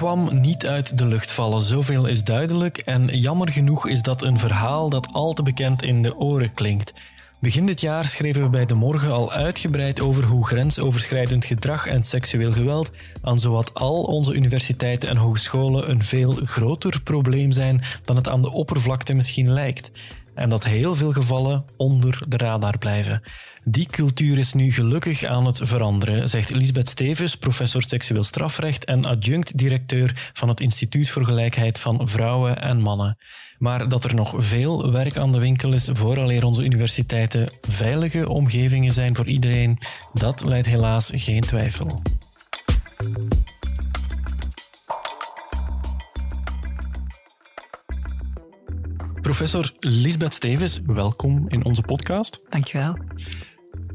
Kwam 0.03 0.39
niet 0.41 0.67
uit 0.67 0.97
de 0.97 1.05
lucht 1.05 1.31
vallen, 1.31 1.61
zoveel 1.61 2.05
is 2.05 2.23
duidelijk. 2.23 2.77
En 2.77 3.05
jammer 3.05 3.51
genoeg 3.51 3.87
is 3.87 4.01
dat 4.01 4.21
een 4.21 4.39
verhaal 4.39 4.89
dat 4.89 5.07
al 5.13 5.33
te 5.33 5.43
bekend 5.43 5.83
in 5.83 6.01
de 6.01 6.17
oren 6.17 6.53
klinkt. 6.53 6.93
Begin 7.39 7.65
dit 7.65 7.81
jaar 7.81 8.05
schreven 8.05 8.41
we 8.41 8.49
bij 8.49 8.65
De 8.65 8.73
Morgen 8.73 9.11
al 9.11 9.31
uitgebreid 9.31 10.01
over 10.01 10.23
hoe 10.23 10.47
grensoverschrijdend 10.47 11.45
gedrag 11.45 11.87
en 11.87 12.03
seksueel 12.03 12.51
geweld 12.51 12.91
aan 13.21 13.39
zowat 13.39 13.73
al 13.73 14.01
onze 14.01 14.33
universiteiten 14.33 15.09
en 15.09 15.17
hogescholen 15.17 15.89
een 15.89 16.03
veel 16.03 16.33
groter 16.33 17.01
probleem 17.01 17.51
zijn 17.51 17.81
dan 18.05 18.15
het 18.15 18.29
aan 18.29 18.41
de 18.41 18.51
oppervlakte 18.51 19.13
misschien 19.13 19.51
lijkt. 19.51 19.91
En 20.35 20.49
dat 20.49 20.63
heel 20.63 20.95
veel 20.95 21.11
gevallen 21.11 21.65
onder 21.77 22.21
de 22.27 22.37
radar 22.37 22.77
blijven. 22.77 23.21
Die 23.63 23.87
cultuur 23.87 24.37
is 24.37 24.53
nu 24.53 24.71
gelukkig 24.71 25.23
aan 25.23 25.45
het 25.45 25.59
veranderen, 25.63 26.29
zegt 26.29 26.53
Elisabeth 26.53 26.89
Stevens, 26.89 27.37
professor 27.37 27.83
seksueel 27.83 28.23
strafrecht 28.23 28.85
en 28.85 29.05
adjunct-directeur 29.05 30.31
van 30.33 30.49
het 30.49 30.59
Instituut 30.59 31.09
voor 31.09 31.25
Gelijkheid 31.25 31.79
van 31.79 32.07
Vrouwen 32.07 32.61
en 32.61 32.81
Mannen. 32.81 33.17
Maar 33.57 33.89
dat 33.89 34.03
er 34.03 34.15
nog 34.15 34.33
veel 34.37 34.91
werk 34.91 35.17
aan 35.17 35.31
de 35.31 35.39
winkel 35.39 35.73
is 35.73 35.89
vooraleer 35.93 36.45
onze 36.45 36.63
universiteiten 36.63 37.49
veilige 37.61 38.29
omgevingen 38.29 38.93
zijn 38.93 39.15
voor 39.15 39.27
iedereen, 39.27 39.79
dat 40.13 40.45
leidt 40.45 40.67
helaas 40.67 41.11
geen 41.13 41.41
twijfel. 41.41 42.01
Professor 49.23 49.71
Lisbeth 49.79 50.33
Stevens, 50.33 50.81
welkom 50.85 51.45
in 51.47 51.65
onze 51.65 51.81
podcast. 51.81 52.41
Dankjewel. 52.49 52.97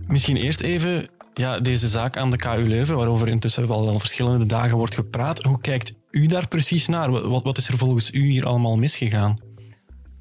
Misschien 0.06 0.36
eerst 0.36 0.60
even 0.60 1.08
ja, 1.34 1.60
deze 1.60 1.88
zaak 1.88 2.16
aan 2.16 2.30
de 2.30 2.36
KU 2.36 2.68
Leuven, 2.68 2.96
waarover 2.96 3.28
intussen 3.28 3.68
wel 3.68 3.88
al 3.88 3.98
verschillende 3.98 4.46
dagen 4.46 4.76
wordt 4.76 4.94
gepraat. 4.94 5.42
Hoe 5.42 5.60
kijkt 5.60 5.94
u 6.10 6.26
daar 6.26 6.48
precies 6.48 6.86
naar? 6.86 7.10
Wat, 7.10 7.42
wat 7.42 7.58
is 7.58 7.68
er 7.68 7.78
volgens 7.78 8.12
u 8.12 8.30
hier 8.30 8.46
allemaal 8.46 8.76
misgegaan? 8.76 9.38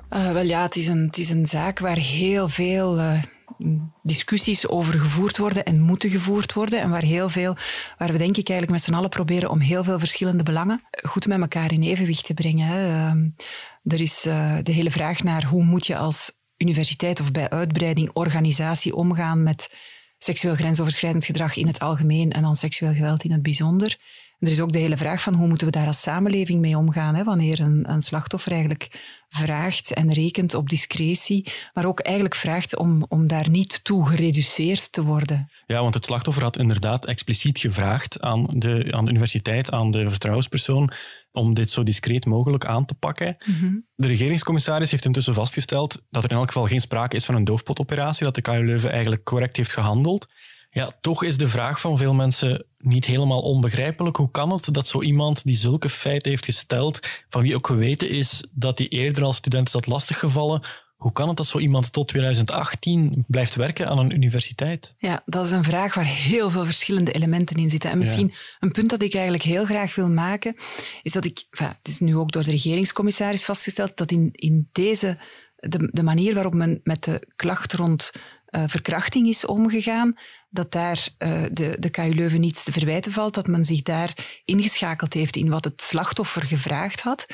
Uh, 0.10 0.32
wel 0.32 0.46
ja, 0.46 0.62
het 0.62 0.76
is, 0.76 0.88
een, 0.88 1.06
het 1.06 1.18
is 1.18 1.30
een 1.30 1.46
zaak 1.46 1.80
waar 1.80 1.98
heel 1.98 2.50
veel 2.50 2.98
uh, 2.98 3.22
discussies 4.04 4.68
over 4.68 5.00
gevoerd 5.00 5.38
worden 5.38 5.66
en 5.66 5.80
moeten 5.80 6.10
gevoerd 6.10 6.54
worden. 6.54 6.82
En 6.82 6.90
waar, 6.90 7.02
heel 7.02 7.30
veel, 7.30 7.56
waar 7.98 8.12
we 8.12 8.18
denk 8.18 8.38
ik 8.38 8.50
eigenlijk 8.50 8.72
met 8.72 8.82
z'n 8.82 8.94
allen 8.94 9.10
proberen 9.10 9.50
om 9.50 9.60
heel 9.60 9.84
veel 9.84 10.00
verschillende 10.00 10.44
belangen 10.44 10.82
goed 10.92 11.28
met 11.28 11.42
elkaar 11.42 11.72
in 11.72 11.82
evenwicht 11.82 12.26
te 12.26 12.34
brengen. 12.34 12.68
Hè. 12.68 12.88
Uh, 12.88 13.32
er 13.88 14.02
is 14.02 14.22
de 14.64 14.72
hele 14.72 14.92
vraag 14.92 15.24
naar 15.24 15.46
hoe 15.46 15.64
moet 15.64 15.86
je 15.86 15.98
als 15.98 16.32
universiteit 16.58 17.20
of 17.20 17.32
bij 17.32 17.50
uitbreiding 17.50 18.10
organisatie 18.14 18.96
omgaan 18.96 19.44
met 19.44 19.70
seksueel 20.18 20.56
grensoverschrijdend 20.56 21.26
gedrag 21.26 21.56
in 21.56 21.68
het 21.68 21.80
algemeen 21.80 22.32
en 22.32 22.42
dan 22.42 22.56
seksueel 22.56 22.94
geweld 22.94 23.24
in 23.24 23.32
het 23.32 23.42
bijzonder. 23.42 23.98
Er 24.40 24.52
is 24.52 24.60
ook 24.60 24.72
de 24.72 24.80
hele 24.80 24.98
vraag 24.98 25.22
van 25.22 25.34
hoe 25.34 25.48
moeten 25.48 25.68
we 25.68 25.74
daar 25.74 25.86
als 25.86 26.02
samenleving 26.02 26.60
mee 26.60 26.78
omgaan, 26.78 27.16
hè, 27.16 27.24
wanneer 27.24 27.60
een, 27.60 27.92
een 27.92 28.02
slachtoffer 28.02 28.52
eigenlijk 28.52 29.16
vraagt 29.30 29.94
en 29.94 30.14
rekent 30.14 30.54
op 30.54 30.70
discretie, 30.70 31.52
maar 31.74 31.86
ook 31.86 32.00
eigenlijk 32.00 32.36
vraagt 32.36 32.78
om, 32.78 33.06
om 33.08 33.28
daar 33.28 33.50
niet 33.50 33.84
toe 33.84 34.08
gereduceerd 34.08 34.92
te 34.92 35.04
worden. 35.04 35.52
Ja, 35.66 35.82
want 35.82 35.94
het 35.94 36.06
slachtoffer 36.06 36.44
had 36.44 36.58
inderdaad 36.58 37.06
expliciet 37.06 37.60
gevraagd 37.60 38.22
aan 38.22 38.46
de, 38.50 38.88
aan 38.92 39.06
de 39.06 39.12
universiteit, 39.12 39.72
aan 39.72 39.92
de 39.92 40.10
vertrouwenspersoon, 40.10 40.92
om 41.32 41.54
dit 41.54 41.70
zo 41.70 41.84
discreet 41.84 42.26
mogelijk 42.26 42.66
aan 42.66 42.86
te 42.86 42.96
pakken. 42.96 43.36
Mhm. 43.40 43.76
De 43.96 44.08
regeringscommissaris 44.08 44.92
heeft 44.92 45.06
intussen 45.06 45.34
vastgesteld 45.34 46.02
dat 46.10 46.24
er 46.24 46.32
in 46.32 46.38
elk 46.38 46.48
geval 46.48 46.66
geen 46.66 46.82
sprake 46.82 47.16
is 47.16 47.26
van 47.26 47.36
een 47.36 47.44
doofpotoperatie, 47.44 48.26
dat 48.26 48.36
de 48.36 48.42
KU 48.42 48.66
Leuven 48.66 48.92
eigenlijk 48.92 49.24
correct 49.24 49.58
heeft 49.58 49.72
gehandeld. 49.72 50.26
Ja, 50.78 50.92
toch 51.02 51.24
is 51.24 51.38
de 51.38 51.48
vraag 51.48 51.80
van 51.80 51.98
veel 51.98 52.14
mensen 52.14 52.66
niet 52.78 53.06
helemaal 53.06 53.42
onbegrijpelijk. 53.42 54.18
Hoe 54.18 54.32
kan 54.32 54.52
het 54.52 54.74
dat 54.74 54.88
zo 54.88 55.02
iemand 55.02 55.44
die 55.44 55.56
zulke 55.56 55.90
feiten 55.90 56.30
heeft 56.30 56.46
gesteld, 56.46 57.00
van 57.30 57.42
wie 57.42 57.56
ook 57.56 57.68
geweten 57.68 58.10
is 58.10 58.48
dat 58.52 58.78
hij 58.78 58.88
eerder 58.88 59.24
als 59.24 59.36
student 59.36 59.70
zat 59.70 59.88
lastiggevallen, 59.88 60.64
hoe 60.96 61.12
kan 61.12 61.28
het 61.28 61.38
dat 61.38 61.46
zo 61.46 61.60
iemand 61.60 61.94
tot 61.94 62.08
2018 62.08 63.24
blijft 63.28 63.56
werken 63.56 63.88
aan 63.88 63.98
een 63.98 64.14
universiteit? 64.14 64.94
Ja, 64.98 65.22
dat 65.26 65.46
is 65.46 65.52
een 65.52 65.64
vraag 65.64 65.94
waar 65.94 66.06
heel 66.06 66.50
veel 66.50 66.66
verschillende 66.66 67.12
elementen 67.12 67.56
in 67.56 67.70
zitten. 67.70 67.90
En 67.90 67.98
misschien 67.98 68.34
een 68.60 68.72
punt 68.72 68.90
dat 68.90 69.02
ik 69.02 69.14
eigenlijk 69.14 69.44
heel 69.44 69.66
graag 69.66 69.96
wil 69.96 70.10
maken, 70.10 70.58
is 71.02 71.12
dat 71.12 71.26
ik, 71.26 71.46
enfin, 71.50 71.68
het 71.68 71.88
is 71.88 72.00
nu 72.00 72.16
ook 72.16 72.32
door 72.32 72.44
de 72.44 72.52
regeringscommissaris 72.52 73.46
vastgesteld, 73.46 73.98
dat 73.98 74.12
in, 74.12 74.30
in 74.32 74.70
deze, 74.72 75.18
de, 75.56 75.90
de 75.92 76.04
manier 76.04 76.34
waarop 76.34 76.54
men 76.54 76.80
met 76.84 77.04
de 77.04 77.32
klacht 77.36 77.74
rond 77.74 78.12
uh, 78.52 78.64
verkrachting 78.66 79.28
is 79.28 79.46
omgegaan, 79.46 80.18
dat 80.50 80.72
daar 80.72 81.08
uh, 81.20 81.44
de, 81.52 81.78
de 81.80 81.90
KU 81.90 82.14
Leuven 82.14 82.40
niets 82.40 82.64
te 82.64 82.72
verwijten 82.72 83.12
valt, 83.12 83.34
dat 83.34 83.48
men 83.48 83.64
zich 83.64 83.82
daar 83.82 84.42
ingeschakeld 84.46 85.14
heeft 85.14 85.36
in 85.36 85.50
wat 85.50 85.64
het 85.64 85.82
slachtoffer 85.82 86.44
gevraagd 86.44 87.02
had. 87.02 87.26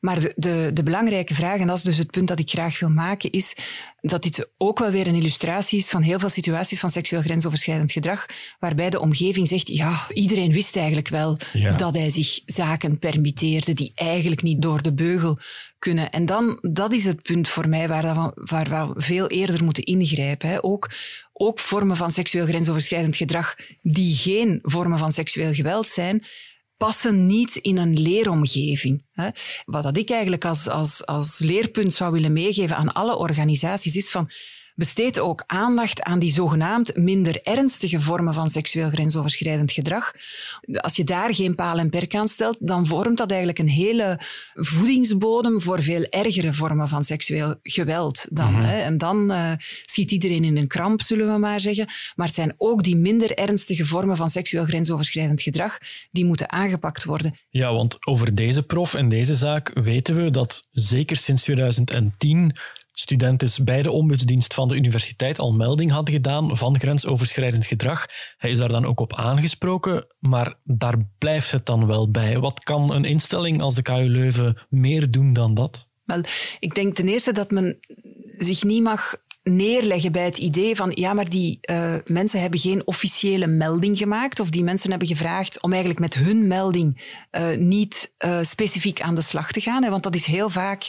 Maar 0.00 0.20
de, 0.20 0.32
de, 0.36 0.70
de, 0.74 0.82
belangrijke 0.82 1.34
vraag, 1.34 1.60
en 1.60 1.66
dat 1.66 1.76
is 1.76 1.82
dus 1.82 1.98
het 1.98 2.10
punt 2.10 2.28
dat 2.28 2.38
ik 2.38 2.50
graag 2.50 2.78
wil 2.80 2.90
maken, 2.90 3.30
is 3.30 3.56
dat 4.00 4.22
dit 4.22 4.50
ook 4.58 4.78
wel 4.78 4.90
weer 4.90 5.06
een 5.06 5.14
illustratie 5.14 5.78
is 5.78 5.88
van 5.88 6.02
heel 6.02 6.18
veel 6.18 6.28
situaties 6.28 6.80
van 6.80 6.90
seksueel 6.90 7.22
grensoverschrijdend 7.22 7.92
gedrag, 7.92 8.26
waarbij 8.58 8.90
de 8.90 9.00
omgeving 9.00 9.48
zegt, 9.48 9.68
ja, 9.68 10.06
iedereen 10.12 10.52
wist 10.52 10.76
eigenlijk 10.76 11.08
wel 11.08 11.38
ja. 11.52 11.72
dat 11.72 11.94
hij 11.94 12.10
zich 12.10 12.40
zaken 12.44 12.98
permitteerde 12.98 13.72
die 13.72 13.90
eigenlijk 13.94 14.42
niet 14.42 14.62
door 14.62 14.82
de 14.82 14.94
beugel 14.94 15.38
kunnen. 15.78 16.10
En 16.10 16.26
dan, 16.26 16.58
dat 16.60 16.92
is 16.92 17.04
het 17.04 17.22
punt 17.22 17.48
voor 17.48 17.68
mij 17.68 17.88
waar, 17.88 18.14
we, 18.14 18.32
waar 18.44 18.88
we 18.88 19.02
veel 19.02 19.26
eerder 19.26 19.64
moeten 19.64 19.84
ingrijpen. 19.84 20.48
Hè. 20.48 20.64
Ook, 20.64 20.90
ook 21.32 21.58
vormen 21.58 21.96
van 21.96 22.10
seksueel 22.10 22.46
grensoverschrijdend 22.46 23.16
gedrag 23.16 23.56
die 23.82 24.14
geen 24.14 24.58
vormen 24.62 24.98
van 24.98 25.12
seksueel 25.12 25.54
geweld 25.54 25.88
zijn, 25.88 26.24
passen 26.76 27.26
niet 27.26 27.56
in 27.56 27.76
een 27.76 28.00
leeromgeving. 28.00 29.04
Wat 29.64 29.82
dat 29.82 29.96
ik 29.96 30.10
eigenlijk 30.10 30.44
als, 30.44 30.68
als, 30.68 31.06
als 31.06 31.38
leerpunt 31.38 31.92
zou 31.94 32.12
willen 32.12 32.32
meegeven 32.32 32.76
aan 32.76 32.92
alle 32.92 33.16
organisaties 33.16 33.96
is 33.96 34.10
van 34.10 34.30
besteed 34.76 35.18
ook 35.18 35.42
aandacht 35.46 36.02
aan 36.02 36.18
die 36.18 36.32
zogenaamd 36.32 36.96
minder 36.96 37.42
ernstige 37.42 38.00
vormen 38.00 38.34
van 38.34 38.50
seksueel 38.50 38.90
grensoverschrijdend 38.90 39.72
gedrag. 39.72 40.12
Als 40.72 40.96
je 40.96 41.04
daar 41.04 41.34
geen 41.34 41.54
paal 41.54 41.78
en 41.78 41.90
perk 41.90 42.14
aan 42.14 42.28
stelt, 42.28 42.56
dan 42.60 42.86
vormt 42.86 43.16
dat 43.18 43.28
eigenlijk 43.28 43.58
een 43.58 43.68
hele 43.68 44.20
voedingsbodem 44.54 45.60
voor 45.60 45.82
veel 45.82 46.02
ergere 46.02 46.52
vormen 46.54 46.88
van 46.88 47.04
seksueel 47.04 47.54
geweld. 47.62 48.26
Dan, 48.30 48.52
Mhm. 48.52 48.62
hè. 48.62 48.80
En 48.80 48.98
dan 48.98 49.32
uh, 49.32 49.52
schiet 49.84 50.10
iedereen 50.10 50.44
in 50.44 50.56
een 50.56 50.66
kramp, 50.66 51.02
zullen 51.02 51.32
we 51.32 51.38
maar 51.38 51.60
zeggen. 51.60 51.86
Maar 52.14 52.26
het 52.26 52.34
zijn 52.34 52.54
ook 52.56 52.82
die 52.82 52.96
minder 52.96 53.34
ernstige 53.34 53.84
vormen 53.86 54.16
van 54.16 54.28
seksueel 54.28 54.64
grensoverschrijdend 54.64 55.42
gedrag 55.42 55.78
die 56.10 56.24
moeten 56.24 56.52
aangepakt 56.52 57.04
worden. 57.04 57.38
Ja, 57.48 57.72
want 57.72 58.06
over 58.06 58.34
deze 58.34 58.62
prof 58.62 58.94
en 58.94 59.08
deze 59.08 59.34
zaak 59.34 59.70
weten 59.74 60.16
we 60.16 60.30
dat 60.30 60.68
zeker 60.72 61.16
sinds 61.16 61.42
2010 61.42 62.56
studenten 62.98 63.64
bij 63.64 63.82
de 63.82 63.90
ombudsdienst 63.90 64.54
van 64.54 64.68
de 64.68 64.74
universiteit 64.74 65.38
al 65.38 65.52
melding 65.52 65.90
hadden 65.90 66.14
gedaan 66.14 66.56
van 66.56 66.78
grensoverschrijdend 66.78 67.66
gedrag. 67.66 68.06
Hij 68.36 68.50
is 68.50 68.58
daar 68.58 68.68
dan 68.68 68.86
ook 68.86 69.00
op 69.00 69.14
aangesproken, 69.14 70.06
maar 70.20 70.54
daar 70.64 70.96
blijft 71.18 71.50
het 71.50 71.66
dan 71.66 71.86
wel 71.86 72.10
bij. 72.10 72.38
Wat 72.38 72.60
kan 72.64 72.92
een 72.92 73.04
instelling 73.04 73.60
als 73.60 73.74
de 73.74 73.82
KU 73.82 74.08
Leuven 74.08 74.58
meer 74.68 75.10
doen 75.10 75.32
dan 75.32 75.54
dat? 75.54 75.86
Wel, 76.04 76.20
ik 76.60 76.74
denk 76.74 76.94
ten 76.94 77.08
eerste 77.08 77.32
dat 77.32 77.50
men 77.50 77.78
zich 78.36 78.62
niet 78.62 78.82
mag 78.82 79.16
neerleggen 79.50 80.12
bij 80.12 80.24
het 80.24 80.38
idee 80.38 80.76
van 80.76 80.90
ja, 80.94 81.12
maar 81.12 81.28
die 81.28 81.58
uh, 81.70 81.96
mensen 82.04 82.40
hebben 82.40 82.60
geen 82.60 82.86
officiële 82.86 83.46
melding 83.46 83.98
gemaakt 83.98 84.40
of 84.40 84.50
die 84.50 84.64
mensen 84.64 84.90
hebben 84.90 85.08
gevraagd 85.08 85.62
om 85.62 85.70
eigenlijk 85.70 86.00
met 86.00 86.14
hun 86.14 86.46
melding 86.46 87.16
uh, 87.30 87.56
niet 87.56 88.14
uh, 88.18 88.38
specifiek 88.42 89.00
aan 89.00 89.14
de 89.14 89.20
slag 89.20 89.52
te 89.52 89.60
gaan. 89.60 89.82
Hè, 89.82 89.90
want 89.90 90.02
dat 90.02 90.14
is 90.14 90.24
heel 90.24 90.50
vaak 90.50 90.86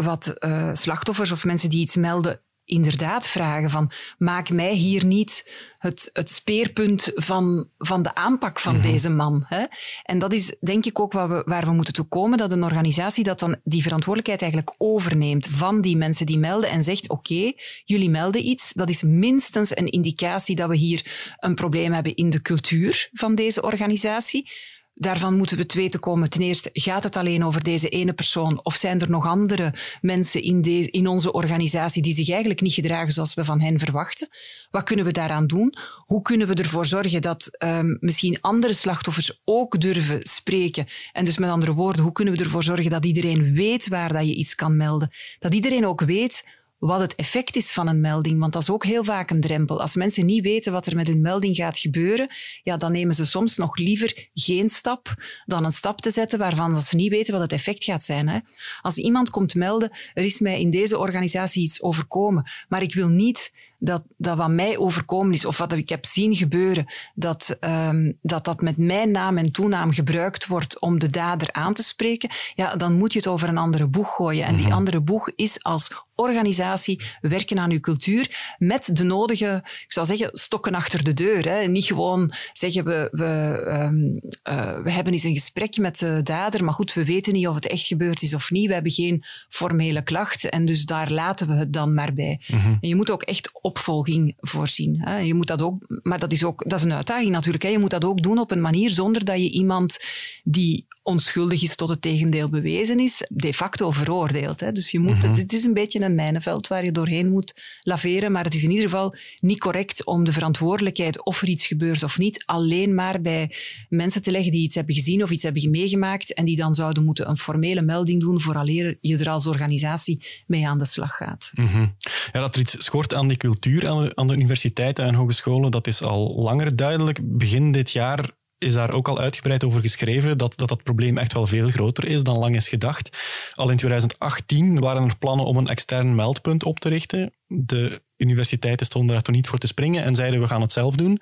wat 0.00 0.34
slachtoffers 0.72 1.32
of 1.32 1.44
mensen 1.44 1.70
die 1.70 1.80
iets 1.80 1.96
melden 1.96 2.40
inderdaad 2.64 3.26
vragen 3.26 3.70
van 3.70 3.90
maak 4.18 4.50
mij 4.50 4.72
hier 4.72 5.04
niet 5.04 5.50
het, 5.78 6.10
het 6.12 6.30
speerpunt 6.30 7.10
van, 7.14 7.68
van 7.78 8.02
de 8.02 8.14
aanpak 8.14 8.58
van 8.58 8.76
mm-hmm. 8.76 8.90
deze 8.90 9.10
man. 9.10 9.44
Hè? 9.48 9.64
En 10.02 10.18
dat 10.18 10.32
is 10.32 10.56
denk 10.60 10.84
ik 10.84 11.00
ook 11.00 11.12
waar 11.12 11.28
we, 11.28 11.42
waar 11.46 11.64
we 11.64 11.72
moeten 11.72 11.94
toe 11.94 12.04
komen, 12.04 12.38
dat 12.38 12.52
een 12.52 12.64
organisatie 12.64 13.24
dat 13.24 13.38
dan 13.38 13.56
die 13.64 13.82
verantwoordelijkheid 13.82 14.42
eigenlijk 14.42 14.74
overneemt 14.78 15.46
van 15.46 15.80
die 15.80 15.96
mensen 15.96 16.26
die 16.26 16.38
melden 16.38 16.70
en 16.70 16.82
zegt 16.82 17.08
oké, 17.08 17.32
okay, 17.32 17.56
jullie 17.84 18.10
melden 18.10 18.46
iets, 18.46 18.72
dat 18.72 18.88
is 18.88 19.02
minstens 19.02 19.76
een 19.76 19.90
indicatie 19.90 20.56
dat 20.56 20.68
we 20.68 20.76
hier 20.76 21.34
een 21.38 21.54
probleem 21.54 21.92
hebben 21.92 22.14
in 22.14 22.30
de 22.30 22.42
cultuur 22.42 23.08
van 23.12 23.34
deze 23.34 23.62
organisatie. 23.62 24.50
Daarvan 24.94 25.36
moeten 25.36 25.56
we 25.56 25.66
te 25.66 25.78
weten 25.78 26.00
komen. 26.00 26.30
Ten 26.30 26.40
eerste, 26.40 26.70
gaat 26.72 27.02
het 27.02 27.16
alleen 27.16 27.44
over 27.44 27.62
deze 27.62 27.88
ene 27.88 28.12
persoon? 28.12 28.64
Of 28.64 28.76
zijn 28.76 29.00
er 29.00 29.10
nog 29.10 29.26
andere 29.26 29.74
mensen 30.00 30.42
in, 30.42 30.62
de, 30.62 30.90
in 30.90 31.06
onze 31.06 31.32
organisatie 31.32 32.02
die 32.02 32.12
zich 32.12 32.28
eigenlijk 32.28 32.60
niet 32.60 32.72
gedragen 32.72 33.12
zoals 33.12 33.34
we 33.34 33.44
van 33.44 33.60
hen 33.60 33.78
verwachten? 33.78 34.28
Wat 34.70 34.84
kunnen 34.84 35.04
we 35.04 35.10
daaraan 35.10 35.46
doen? 35.46 35.74
Hoe 36.06 36.22
kunnen 36.22 36.46
we 36.46 36.54
ervoor 36.54 36.86
zorgen 36.86 37.22
dat 37.22 37.56
um, 37.64 37.96
misschien 38.00 38.40
andere 38.40 38.72
slachtoffers 38.72 39.40
ook 39.44 39.80
durven 39.80 40.20
spreken? 40.22 40.86
En 41.12 41.24
dus 41.24 41.38
met 41.38 41.50
andere 41.50 41.72
woorden, 41.72 42.02
hoe 42.02 42.12
kunnen 42.12 42.36
we 42.36 42.42
ervoor 42.42 42.62
zorgen 42.62 42.90
dat 42.90 43.04
iedereen 43.04 43.54
weet 43.54 43.88
waar 43.88 44.12
dat 44.12 44.26
je 44.26 44.34
iets 44.34 44.54
kan 44.54 44.76
melden? 44.76 45.10
Dat 45.38 45.54
iedereen 45.54 45.86
ook 45.86 46.00
weet 46.00 46.44
wat 46.82 47.00
het 47.00 47.14
effect 47.14 47.56
is 47.56 47.72
van 47.72 47.88
een 47.88 48.00
melding. 48.00 48.40
Want 48.40 48.52
dat 48.52 48.62
is 48.62 48.70
ook 48.70 48.84
heel 48.84 49.04
vaak 49.04 49.30
een 49.30 49.40
drempel. 49.40 49.80
Als 49.80 49.94
mensen 49.94 50.26
niet 50.26 50.42
weten 50.42 50.72
wat 50.72 50.86
er 50.86 50.96
met 50.96 51.06
hun 51.06 51.20
melding 51.20 51.56
gaat 51.56 51.78
gebeuren, 51.78 52.28
ja, 52.62 52.76
dan 52.76 52.92
nemen 52.92 53.14
ze 53.14 53.24
soms 53.26 53.56
nog 53.56 53.76
liever 53.76 54.28
geen 54.34 54.68
stap 54.68 55.14
dan 55.46 55.64
een 55.64 55.70
stap 55.72 56.00
te 56.00 56.10
zetten 56.10 56.38
waarvan 56.38 56.80
ze 56.80 56.96
niet 56.96 57.10
weten 57.10 57.32
wat 57.32 57.42
het 57.42 57.52
effect 57.52 57.84
gaat 57.84 58.02
zijn. 58.02 58.28
Hè. 58.28 58.38
Als 58.80 58.96
iemand 58.96 59.30
komt 59.30 59.54
melden, 59.54 59.90
er 60.14 60.24
is 60.24 60.38
mij 60.38 60.60
in 60.60 60.70
deze 60.70 60.98
organisatie 60.98 61.62
iets 61.62 61.82
overkomen, 61.82 62.50
maar 62.68 62.82
ik 62.82 62.94
wil 62.94 63.08
niet 63.08 63.52
dat, 63.78 64.02
dat 64.16 64.36
wat 64.36 64.50
mij 64.50 64.78
overkomen 64.78 65.32
is, 65.32 65.44
of 65.44 65.58
wat 65.58 65.72
ik 65.72 65.88
heb 65.88 66.06
zien 66.06 66.34
gebeuren, 66.34 66.86
dat, 67.14 67.56
um, 67.60 68.18
dat 68.20 68.44
dat 68.44 68.60
met 68.60 68.76
mijn 68.76 69.10
naam 69.10 69.38
en 69.38 69.52
toenaam 69.52 69.92
gebruikt 69.92 70.46
wordt 70.46 70.80
om 70.80 70.98
de 70.98 71.08
dader 71.08 71.52
aan 71.52 71.74
te 71.74 71.82
spreken, 71.82 72.30
ja, 72.54 72.76
dan 72.76 72.92
moet 72.92 73.12
je 73.12 73.18
het 73.18 73.28
over 73.28 73.48
een 73.48 73.58
andere 73.58 73.86
boeg 73.86 74.14
gooien. 74.14 74.46
En 74.46 74.56
die 74.56 74.66
Mhm. 74.66 74.74
andere 74.74 75.00
boeg 75.00 75.30
is 75.36 75.62
als 75.62 75.90
organisatie 76.22 77.02
werken 77.20 77.58
aan 77.58 77.70
uw 77.70 77.80
cultuur 77.80 78.54
met 78.58 78.96
de 78.96 79.04
nodige, 79.04 79.60
ik 79.64 79.92
zou 79.92 80.06
zeggen, 80.06 80.28
stokken 80.32 80.74
achter 80.74 81.04
de 81.04 81.14
deur. 81.14 81.48
Hè. 81.48 81.66
Niet 81.66 81.84
gewoon 81.84 82.32
zeggen 82.52 82.84
we, 82.84 83.08
we, 83.12 83.26
um, 83.72 84.20
uh, 84.48 84.82
we 84.82 84.92
hebben 84.92 85.12
eens 85.12 85.22
een 85.22 85.32
gesprek 85.32 85.76
met 85.76 85.98
de 85.98 86.22
dader, 86.22 86.64
maar 86.64 86.74
goed, 86.74 86.92
we 86.92 87.04
weten 87.04 87.32
niet 87.32 87.48
of 87.48 87.54
het 87.54 87.66
echt 87.66 87.86
gebeurd 87.86 88.22
is 88.22 88.34
of 88.34 88.50
niet. 88.50 88.66
We 88.66 88.74
hebben 88.74 88.92
geen 88.92 89.24
formele 89.48 90.02
klacht 90.02 90.48
en 90.48 90.66
dus 90.66 90.84
daar 90.84 91.10
laten 91.10 91.48
we 91.48 91.54
het 91.54 91.72
dan 91.72 91.94
maar 91.94 92.14
bij. 92.14 92.40
Mhm. 92.46 92.66
En 92.80 92.88
je 92.88 92.96
moet 92.96 93.10
ook 93.10 93.22
echt 93.22 93.50
opvolging 93.60 94.34
voorzien. 94.40 95.00
Hè. 95.00 95.18
Je 95.18 95.34
moet 95.34 95.46
dat 95.46 95.62
ook, 95.62 96.00
maar 96.02 96.18
dat 96.18 96.32
is 96.32 96.44
ook 96.44 96.68
dat 96.68 96.78
is 96.78 96.84
een 96.84 96.92
uitdaging 96.92 97.30
natuurlijk. 97.30 97.64
Hè. 97.64 97.70
Je 97.70 97.78
moet 97.78 97.90
dat 97.90 98.04
ook 98.04 98.22
doen 98.22 98.38
op 98.38 98.50
een 98.50 98.60
manier 98.60 98.90
zonder 98.90 99.24
dat 99.24 99.38
je 99.38 99.50
iemand 99.50 99.98
die 100.44 100.86
onschuldig 101.02 101.62
is 101.62 101.76
tot 101.76 101.88
het 101.88 102.02
tegendeel 102.02 102.48
bewezen 102.48 103.00
is, 103.00 103.26
de 103.28 103.54
facto 103.54 103.90
veroordeelt. 103.90 104.60
Hè. 104.60 104.72
Dus 104.72 104.90
je 104.90 104.98
moet, 104.98 105.22
Mhm. 105.22 105.34
dit 105.34 105.52
is 105.52 105.64
een 105.64 105.74
beetje 105.74 106.00
een 106.00 106.14
mijnenveld 106.14 106.66
waar 106.66 106.84
je 106.84 106.92
doorheen 106.92 107.30
moet 107.30 107.54
laveren, 107.80 108.32
maar 108.32 108.44
het 108.44 108.54
is 108.54 108.62
in 108.62 108.70
ieder 108.70 108.84
geval 108.84 109.14
niet 109.40 109.58
correct 109.58 110.04
om 110.04 110.24
de 110.24 110.32
verantwoordelijkheid, 110.32 111.24
of 111.24 111.42
er 111.42 111.48
iets 111.48 111.66
gebeurt 111.66 112.02
of 112.02 112.18
niet, 112.18 112.42
alleen 112.46 112.94
maar 112.94 113.20
bij 113.20 113.50
mensen 113.88 114.22
te 114.22 114.30
leggen 114.30 114.52
die 114.52 114.62
iets 114.62 114.74
hebben 114.74 114.94
gezien 114.94 115.22
of 115.22 115.30
iets 115.30 115.42
hebben 115.42 115.70
meegemaakt 115.70 116.34
en 116.34 116.44
die 116.44 116.56
dan 116.56 116.74
zouden 116.74 117.04
moeten 117.04 117.28
een 117.28 117.36
formele 117.38 117.82
melding 117.82 118.20
doen 118.20 118.40
vooraleer 118.40 118.96
je 119.00 119.16
er 119.18 119.28
als 119.28 119.46
organisatie 119.46 120.24
mee 120.46 120.66
aan 120.68 120.78
de 120.78 120.84
slag 120.84 121.16
gaat. 121.16 121.50
Mhm. 121.54 121.86
Ja, 122.32 122.40
dat 122.40 122.54
er 122.54 122.60
iets 122.60 122.84
schort 122.84 123.14
aan 123.14 123.28
die 123.28 123.36
cultuur 123.36 123.88
aan 123.88 124.04
de, 124.04 124.14
aan 124.14 124.26
de 124.26 124.34
universiteiten 124.34 125.04
en 125.06 125.14
hogescholen, 125.14 125.70
dat 125.70 125.86
is 125.86 126.02
al 126.02 126.34
langer 126.42 126.76
duidelijk. 126.76 127.18
Begin 127.22 127.72
dit 127.72 127.90
jaar 127.90 128.30
is 128.62 128.72
daar 128.72 128.90
ook 128.90 129.08
al 129.08 129.18
uitgebreid 129.18 129.64
over 129.64 129.80
geschreven 129.80 130.38
dat, 130.38 130.56
dat 130.56 130.68
dat 130.68 130.82
probleem 130.82 131.18
echt 131.18 131.32
wel 131.32 131.46
veel 131.46 131.68
groter 131.68 132.06
is 132.06 132.22
dan 132.22 132.38
lang 132.38 132.56
is 132.56 132.68
gedacht. 132.68 133.10
Al 133.54 133.70
in 133.70 133.76
2018 133.76 134.80
waren 134.80 135.04
er 135.04 135.18
plannen 135.18 135.46
om 135.46 135.56
een 135.56 135.66
extern 135.68 136.14
meldpunt 136.14 136.64
op 136.64 136.80
te 136.80 136.88
richten. 136.88 137.32
De 137.46 138.02
universiteiten 138.16 138.86
stonden 138.86 139.14
daar 139.14 139.24
toen 139.24 139.34
niet 139.34 139.48
voor 139.48 139.58
te 139.58 139.66
springen 139.66 140.04
en 140.04 140.14
zeiden 140.14 140.40
we 140.40 140.48
gaan 140.48 140.60
het 140.60 140.72
zelf 140.72 140.96
doen. 140.96 141.20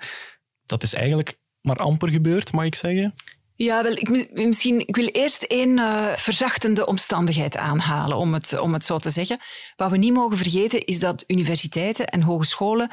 Dat 0.66 0.82
is 0.82 0.94
eigenlijk 0.94 1.38
maar 1.60 1.76
amper 1.76 2.10
gebeurd, 2.10 2.52
mag 2.52 2.64
ik 2.64 2.74
zeggen. 2.74 3.14
Ja, 3.54 3.82
wel, 3.82 3.92
ik, 3.92 4.30
misschien, 4.32 4.88
ik 4.88 4.96
wil 4.96 5.06
eerst 5.06 5.42
één 5.42 5.78
uh, 5.78 6.12
verzachtende 6.12 6.86
omstandigheid 6.86 7.56
aanhalen, 7.56 8.16
om 8.16 8.34
het, 8.34 8.58
om 8.58 8.72
het 8.72 8.84
zo 8.84 8.98
te 8.98 9.10
zeggen. 9.10 9.38
Wat 9.76 9.90
we 9.90 9.96
niet 9.96 10.12
mogen 10.12 10.36
vergeten 10.36 10.84
is 10.84 10.98
dat 10.98 11.24
universiteiten 11.26 12.06
en 12.06 12.22
hogescholen 12.22 12.90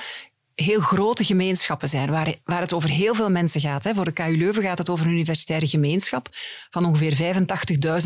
heel 0.63 0.79
grote 0.79 1.23
gemeenschappen 1.23 1.87
zijn, 1.87 2.09
waar, 2.09 2.35
waar 2.43 2.61
het 2.61 2.73
over 2.73 2.89
heel 2.89 3.15
veel 3.15 3.29
mensen 3.29 3.61
gaat. 3.61 3.83
Hè. 3.83 3.93
Voor 3.93 4.05
de 4.05 4.11
KU 4.11 4.37
Leuven 4.37 4.63
gaat 4.63 4.77
het 4.77 4.89
over 4.89 5.05
een 5.05 5.11
universitaire 5.11 5.67
gemeenschap 5.67 6.29
van 6.69 6.85
ongeveer 6.85 7.35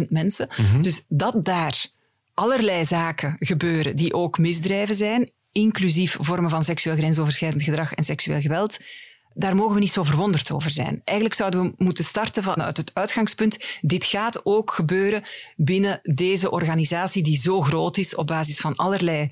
85.000 0.02 0.08
mensen. 0.10 0.48
Mhm. 0.58 0.82
Dus 0.82 1.06
dat 1.08 1.44
daar 1.44 1.86
allerlei 2.34 2.86
zaken 2.86 3.36
gebeuren 3.40 3.96
die 3.96 4.14
ook 4.14 4.38
misdrijven 4.38 4.96
zijn, 4.96 5.32
inclusief 5.52 6.18
vormen 6.20 6.50
van 6.50 6.64
seksueel 6.64 6.96
grensoverschrijdend 6.96 7.64
gedrag 7.64 7.94
en 7.94 8.04
seksueel 8.04 8.42
geweld, 8.42 8.80
daar 9.34 9.56
mogen 9.56 9.74
we 9.74 9.80
niet 9.80 9.92
zo 9.92 10.04
verwonderd 10.04 10.52
over 10.52 10.70
zijn. 10.70 11.02
Eigenlijk 11.04 11.38
zouden 11.38 11.64
we 11.64 11.74
moeten 11.78 12.04
starten 12.04 12.44
vanuit 12.44 12.78
het 12.78 12.92
uitgangspunt, 12.94 13.80
dit 13.82 14.06
gaat 14.06 14.46
ook 14.46 14.72
gebeuren 14.72 15.24
binnen 15.56 16.00
deze 16.04 16.52
organisatie 16.52 17.24
die 17.24 17.38
zo 17.38 17.62
groot 17.62 17.98
is 17.98 18.16
op 18.16 18.28
basis 18.28 18.60
van 18.60 18.76
allerlei 18.76 19.32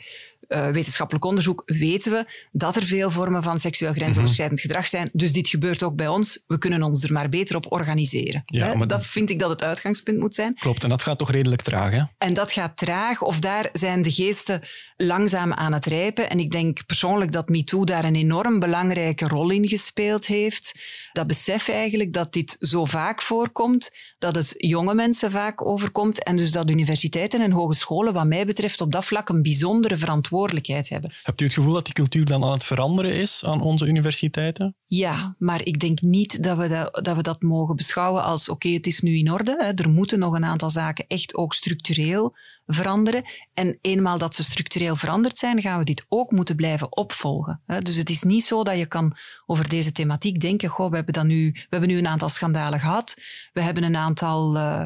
uh, 0.49 0.67
wetenschappelijk 0.67 1.25
onderzoek 1.25 1.63
weten 1.65 2.11
we 2.11 2.25
dat 2.51 2.75
er 2.75 2.83
veel 2.83 3.11
vormen 3.11 3.43
van 3.43 3.59
seksueel 3.59 3.93
grensoverschrijdend 3.93 4.59
gedrag 4.59 4.87
zijn. 4.87 5.09
Dus 5.13 5.33
dit 5.33 5.47
gebeurt 5.47 5.83
ook 5.83 5.95
bij 5.95 6.07
ons. 6.07 6.43
We 6.47 6.57
kunnen 6.57 6.83
ons 6.83 7.03
er 7.03 7.13
maar 7.13 7.29
beter 7.29 7.55
op 7.55 7.71
organiseren. 7.71 8.43
Ja, 8.45 8.73
maar 8.75 8.87
dat 8.87 9.05
vind 9.05 9.29
ik 9.29 9.39
dat 9.39 9.49
het 9.49 9.63
uitgangspunt 9.63 10.19
moet 10.19 10.35
zijn. 10.35 10.53
Klopt, 10.53 10.83
en 10.83 10.89
dat 10.89 11.01
gaat 11.01 11.17
toch 11.17 11.31
redelijk 11.31 11.61
traag, 11.61 11.91
hè? 11.91 12.03
En 12.17 12.33
dat 12.33 12.51
gaat 12.51 12.77
traag, 12.77 13.21
of 13.21 13.39
daar 13.39 13.69
zijn 13.73 14.01
de 14.01 14.11
geesten 14.11 14.61
langzaam 14.97 15.53
aan 15.53 15.73
het 15.73 15.85
rijpen. 15.85 16.29
En 16.29 16.39
ik 16.39 16.51
denk 16.51 16.85
persoonlijk 16.85 17.31
dat 17.31 17.49
MeToo 17.49 17.83
daar 17.83 18.03
een 18.03 18.15
enorm 18.15 18.59
belangrijke 18.59 19.27
rol 19.27 19.49
in 19.49 19.67
gespeeld 19.67 20.25
heeft. 20.25 20.79
Dat 21.13 21.27
besef 21.27 21.69
eigenlijk 21.69 22.13
dat 22.13 22.33
dit 22.33 22.55
zo 22.59 22.85
vaak 22.85 23.21
voorkomt, 23.21 23.91
dat 24.19 24.35
het 24.35 24.53
jonge 24.57 24.93
mensen 24.93 25.31
vaak 25.31 25.65
overkomt 25.65 26.23
en 26.23 26.35
dus 26.35 26.51
dat 26.51 26.69
universiteiten 26.69 27.41
en 27.41 27.51
hogescholen 27.51 28.13
wat 28.13 28.25
mij 28.25 28.45
betreft 28.45 28.81
op 28.81 28.91
dat 28.91 29.05
vlak 29.05 29.29
een 29.29 29.41
bijzondere 29.41 29.97
verantwoordelijkheid 29.97 30.37
verantwoordelijkheid 30.39 30.89
hebben. 30.89 31.11
Hebt 31.23 31.41
u 31.41 31.45
het 31.45 31.53
gevoel 31.53 31.73
dat 31.73 31.85
die 31.85 31.93
cultuur 31.93 32.25
dan 32.25 32.43
aan 32.43 32.51
het 32.51 32.63
veranderen 32.63 33.13
is 33.13 33.45
aan 33.45 33.61
onze 33.61 33.85
universiteiten? 33.85 34.75
Ja, 34.85 35.35
maar 35.37 35.65
ik 35.65 35.79
denk 35.79 36.01
niet 36.01 36.43
dat 36.43 36.57
we 36.57 36.67
dat, 36.67 37.05
dat, 37.05 37.15
we 37.15 37.21
dat 37.21 37.41
mogen 37.41 37.75
beschouwen 37.75 38.23
als 38.23 38.49
oké, 38.49 38.69
het 38.69 38.87
is 38.87 38.99
nu 38.99 39.17
in 39.17 39.31
orde. 39.31 39.55
Hè. 39.57 39.73
Er 39.73 39.89
moeten 39.89 40.19
nog 40.19 40.33
een 40.33 40.45
aantal 40.45 40.69
zaken 40.69 41.05
echt 41.07 41.35
ook 41.35 41.53
structureel 41.53 42.35
veranderen. 42.71 43.23
En 43.53 43.77
eenmaal 43.81 44.17
dat 44.17 44.35
ze 44.35 44.43
structureel 44.43 44.95
veranderd 44.95 45.37
zijn, 45.37 45.61
gaan 45.61 45.79
we 45.79 45.85
dit 45.85 46.05
ook 46.07 46.31
moeten 46.31 46.55
blijven 46.55 46.97
opvolgen. 46.97 47.61
Dus 47.79 47.95
het 47.95 48.09
is 48.09 48.23
niet 48.23 48.43
zo 48.43 48.63
dat 48.63 48.77
je 48.77 48.85
kan 48.85 49.17
over 49.45 49.69
deze 49.69 49.91
thematiek 49.91 50.39
denken, 50.39 50.69
goh, 50.69 50.89
we 50.89 50.95
hebben, 50.95 51.13
dan 51.13 51.27
nu, 51.27 51.51
we 51.51 51.67
hebben 51.69 51.89
nu 51.89 51.97
een 51.97 52.07
aantal 52.07 52.29
schandalen 52.29 52.79
gehad, 52.79 53.21
we 53.53 53.61
hebben 53.61 53.83
een 53.83 53.95
aantal 53.95 54.55
uh, 54.55 54.83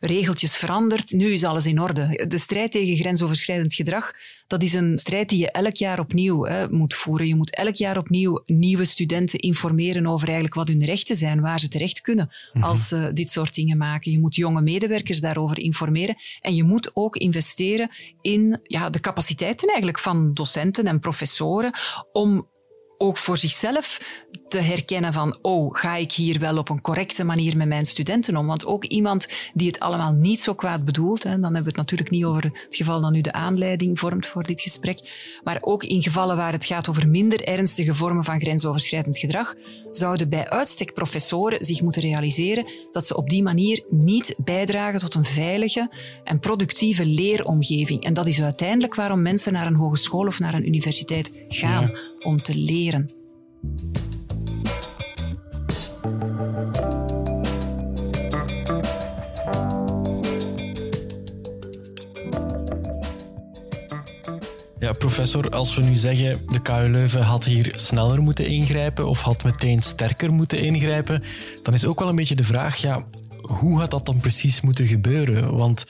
regeltjes 0.00 0.56
veranderd, 0.56 1.12
nu 1.12 1.32
is 1.32 1.44
alles 1.44 1.66
in 1.66 1.80
orde. 1.80 2.26
De 2.28 2.38
strijd 2.38 2.72
tegen 2.72 2.96
grensoverschrijdend 2.96 3.74
gedrag, 3.74 4.12
dat 4.46 4.62
is 4.62 4.72
een 4.72 4.98
strijd 4.98 5.28
die 5.28 5.38
je 5.38 5.50
elk 5.50 5.76
jaar 5.76 5.98
opnieuw 5.98 6.44
hè, 6.44 6.70
moet 6.70 6.94
voeren. 6.94 7.26
Je 7.26 7.34
moet 7.34 7.54
elk 7.54 7.74
jaar 7.74 7.98
opnieuw 7.98 8.42
nieuwe 8.46 8.84
studenten 8.84 9.38
informeren 9.38 10.06
over 10.06 10.26
eigenlijk 10.26 10.54
wat 10.54 10.68
hun 10.68 10.84
rechten 10.84 11.16
zijn, 11.16 11.40
waar 11.40 11.60
ze 11.60 11.68
terecht 11.68 12.00
kunnen 12.00 12.30
mhm. 12.52 12.64
als 12.64 12.88
ze 12.88 13.10
dit 13.14 13.30
soort 13.30 13.54
dingen 13.54 13.76
maken. 13.76 14.12
Je 14.12 14.20
moet 14.20 14.36
jonge 14.36 14.62
medewerkers 14.62 15.20
daarover 15.20 15.58
informeren 15.58 16.16
en 16.40 16.54
je 16.54 16.62
moet 16.62 16.90
ook 16.94 17.16
investeren 17.22 17.90
in 18.20 18.60
ja, 18.62 18.90
de 18.90 19.00
capaciteiten 19.00 19.68
eigenlijk 19.68 19.98
van 19.98 20.34
docenten 20.34 20.86
en 20.86 21.00
professoren 21.00 21.72
om 22.12 22.50
ook 23.02 23.18
voor 23.18 23.36
zichzelf 23.36 24.00
te 24.48 24.60
herkennen 24.60 25.12
van, 25.12 25.38
oh, 25.42 25.74
ga 25.74 25.96
ik 25.96 26.12
hier 26.12 26.38
wel 26.38 26.56
op 26.56 26.68
een 26.68 26.80
correcte 26.80 27.24
manier 27.24 27.56
met 27.56 27.68
mijn 27.68 27.86
studenten 27.86 28.36
om? 28.36 28.46
Want 28.46 28.66
ook 28.66 28.84
iemand 28.84 29.26
die 29.54 29.66
het 29.66 29.80
allemaal 29.80 30.12
niet 30.12 30.40
zo 30.40 30.54
kwaad 30.54 30.84
bedoelt, 30.84 31.22
hè, 31.22 31.30
dan 31.30 31.42
hebben 31.42 31.62
we 31.62 31.68
het 31.68 31.76
natuurlijk 31.76 32.10
niet 32.10 32.24
over 32.24 32.42
het 32.42 32.76
geval 32.76 33.00
dat 33.00 33.10
nu 33.10 33.20
de 33.20 33.32
aanleiding 33.32 33.98
vormt 33.98 34.26
voor 34.26 34.42
dit 34.42 34.60
gesprek, 34.60 34.98
maar 35.44 35.58
ook 35.60 35.84
in 35.84 36.02
gevallen 36.02 36.36
waar 36.36 36.52
het 36.52 36.64
gaat 36.64 36.88
over 36.88 37.08
minder 37.08 37.44
ernstige 37.44 37.94
vormen 37.94 38.24
van 38.24 38.40
grensoverschrijdend 38.40 39.18
gedrag, 39.18 39.54
zouden 39.90 40.28
bij 40.28 40.48
uitstek 40.48 40.94
professoren 40.94 41.64
zich 41.64 41.82
moeten 41.82 42.02
realiseren 42.02 42.66
dat 42.92 43.06
ze 43.06 43.16
op 43.16 43.30
die 43.30 43.42
manier 43.42 43.84
niet 43.90 44.34
bijdragen 44.38 45.00
tot 45.00 45.14
een 45.14 45.24
veilige 45.24 45.90
en 46.24 46.40
productieve 46.40 47.06
leeromgeving. 47.06 48.04
En 48.04 48.14
dat 48.14 48.26
is 48.26 48.42
uiteindelijk 48.42 48.94
waarom 48.94 49.22
mensen 49.22 49.52
naar 49.52 49.66
een 49.66 49.74
hogeschool 49.74 50.26
of 50.26 50.38
naar 50.38 50.54
een 50.54 50.66
universiteit 50.66 51.30
gaan, 51.48 51.90
om 52.22 52.36
te 52.42 52.54
leren. 52.54 52.91
Ja, 64.78 64.92
professor, 64.92 65.50
als 65.50 65.74
we 65.74 65.82
nu 65.82 65.94
zeggen 65.94 66.40
de 66.52 66.62
KU 66.62 66.88
Leuven 66.88 67.22
had 67.22 67.44
hier 67.44 67.72
sneller 67.76 68.22
moeten 68.22 68.46
ingrijpen 68.46 69.08
of 69.08 69.20
had 69.20 69.44
meteen 69.44 69.82
sterker 69.82 70.32
moeten 70.32 70.58
ingrijpen, 70.58 71.22
dan 71.62 71.74
is 71.74 71.84
ook 71.84 71.98
wel 71.98 72.08
een 72.08 72.16
beetje 72.16 72.34
de 72.34 72.44
vraag, 72.44 72.76
ja, 72.76 73.04
hoe 73.42 73.78
had 73.78 73.90
dat 73.90 74.06
dan 74.06 74.20
precies 74.20 74.60
moeten 74.60 74.86
gebeuren? 74.86 75.56
Want 75.56 75.84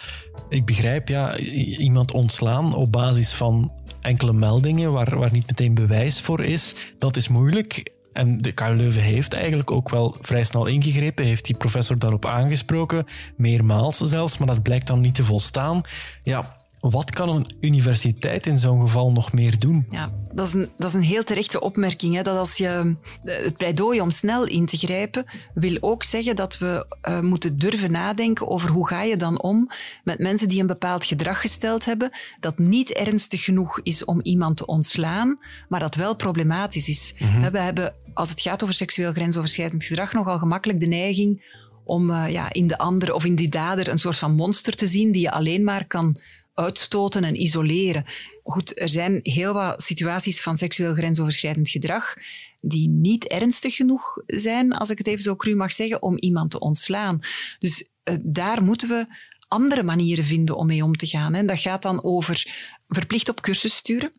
ik 0.49 0.65
begrijp, 0.65 1.09
ja, 1.09 1.37
iemand 1.39 2.13
ontslaan 2.13 2.75
op 2.75 2.93
basis 2.93 3.35
van 3.35 3.73
enkele 4.03 4.33
meldingen 4.33 4.93
waar, 4.93 5.19
waar 5.19 5.33
niet 5.33 5.47
meteen 5.47 5.75
bewijs 5.75 6.21
voor 6.21 6.45
is, 6.45 6.75
dat 6.99 7.17
is 7.17 7.29
moeilijk. 7.29 7.93
En 8.13 8.43
de 8.43 8.53
KU 8.53 8.75
Leuven 8.75 9.03
heeft 9.03 9.33
eigenlijk 9.33 9.71
ook 9.71 9.89
wel 9.89 10.17
vrij 10.21 10.45
snel 10.45 10.67
ingegrepen, 10.67 11.25
heeft 11.25 11.45
die 11.45 11.57
professor 11.57 11.99
daarop 11.99 12.27
aangesproken, 12.27 13.07
meermaals 13.37 13.99
zelfs, 13.99 14.39
maar 14.39 14.47
dat 14.47 14.63
blijkt 14.63 14.87
dan 14.87 15.01
niet 15.01 15.15
te 15.15 15.25
volstaan. 15.25 15.83
Ja, 16.23 16.57
wat 16.91 17.11
kan 17.11 17.29
een 17.29 17.47
universiteit 17.61 18.47
in 18.47 18.59
zo'n 18.59 18.81
geval 18.81 19.13
nog 19.13 19.33
meer 19.33 19.59
doen? 19.59 19.87
Ja, 19.91 20.13
dat 20.33 20.47
is 20.47 20.53
een, 20.53 20.71
dat 20.79 20.89
is 20.89 20.95
een 20.95 21.03
heel 21.03 21.25
terechte 21.25 21.61
opmerking. 21.61 22.15
Hè? 22.15 22.23
Dat 22.23 22.39
als 22.39 22.57
je 22.57 22.97
het 23.23 23.57
pleidooi 23.57 24.01
om 24.01 24.11
snel 24.11 24.47
in 24.47 24.67
te 24.67 24.77
grijpen, 24.77 25.25
wil 25.55 25.77
ook 25.81 26.03
zeggen 26.05 26.37
dat 26.37 26.59
we 26.59 26.87
uh, 27.09 27.21
moeten 27.21 27.59
durven 27.59 27.91
nadenken 27.91 28.49
over 28.49 28.71
hoe 28.71 28.89
ga 28.89 29.03
je 29.03 29.17
dan 29.17 29.43
om 29.43 29.71
met 30.05 30.19
mensen 30.19 30.49
die 30.49 30.61
een 30.61 30.67
bepaald 30.67 31.05
gedrag 31.05 31.41
gesteld 31.41 31.85
hebben, 31.85 32.11
dat 32.41 32.59
niet 32.59 32.91
ernstig 32.91 33.45
genoeg 33.45 33.81
is 33.83 34.05
om 34.05 34.21
iemand 34.23 34.57
te 34.57 34.67
ontslaan, 34.67 35.39
maar 35.69 35.81
dat 35.81 35.95
wel 35.95 36.17
problematisch 36.17 36.89
is. 36.89 37.15
Mhm. 37.19 37.51
We 37.51 37.59
hebben, 37.59 37.99
als 38.15 38.31
het 38.31 38.41
gaat 38.41 38.63
over 38.63 38.75
seksueel 38.75 39.13
grensoverschrijdend 39.13 39.85
gedrag, 39.85 40.13
nogal 40.13 40.39
gemakkelijk 40.39 40.81
de 40.81 40.87
neiging 40.87 41.61
om 41.85 42.11
uh, 42.11 42.31
ja, 42.31 42.53
in 42.53 42.67
de 42.67 42.79
ander 42.79 43.15
of 43.15 43.25
in 43.25 43.35
die 43.35 43.49
dader 43.49 43.89
een 43.89 43.99
soort 43.99 44.17
van 44.17 44.35
monster 44.35 44.75
te 44.75 44.87
zien 44.87 45.13
die 45.13 45.23
je 45.23 45.31
alleen 45.31 45.65
maar 45.65 45.87
kan 45.87 46.17
uitstoten 46.55 47.25
en 47.25 47.41
isoleren. 47.41 48.05
Goed, 48.43 48.81
er 48.81 48.89
zijn 48.89 49.21
heel 49.23 49.53
wat 49.53 49.83
situaties 49.83 50.43
van 50.43 50.57
seksueel 50.57 50.95
grensoverschrijdend 50.95 51.69
gedrag 51.69 52.15
die 52.61 52.89
niet 52.89 53.27
ernstig 53.27 53.75
genoeg 53.75 54.23
zijn, 54.27 54.73
als 54.73 54.91
ik 54.91 54.99
het 54.99 55.07
even 55.07 55.23
zo 55.23 55.37
cru 55.37 55.55
mag 55.55 55.73
zeggen, 55.73 56.03
om 56.03 56.19
iemand 56.19 56.51
te 56.51 56.59
ontslaan. 56.59 57.21
Dus 57.59 57.89
uh, 58.05 58.17
daar 58.23 58.63
moeten 58.63 58.89
we 58.89 59.07
andere 59.49 59.83
manieren 59.83 60.25
vinden 60.25 60.57
om 60.57 60.67
mee 60.67 60.85
om 60.85 60.97
te 60.97 61.07
gaan. 61.07 61.35
En 61.35 61.47
dat 61.47 61.61
gaat 61.61 61.83
dan 61.83 62.05
over 62.05 62.47
verplicht 62.89 63.29
op 63.29 63.41
cursus 63.41 63.77
sturen. 63.77 64.13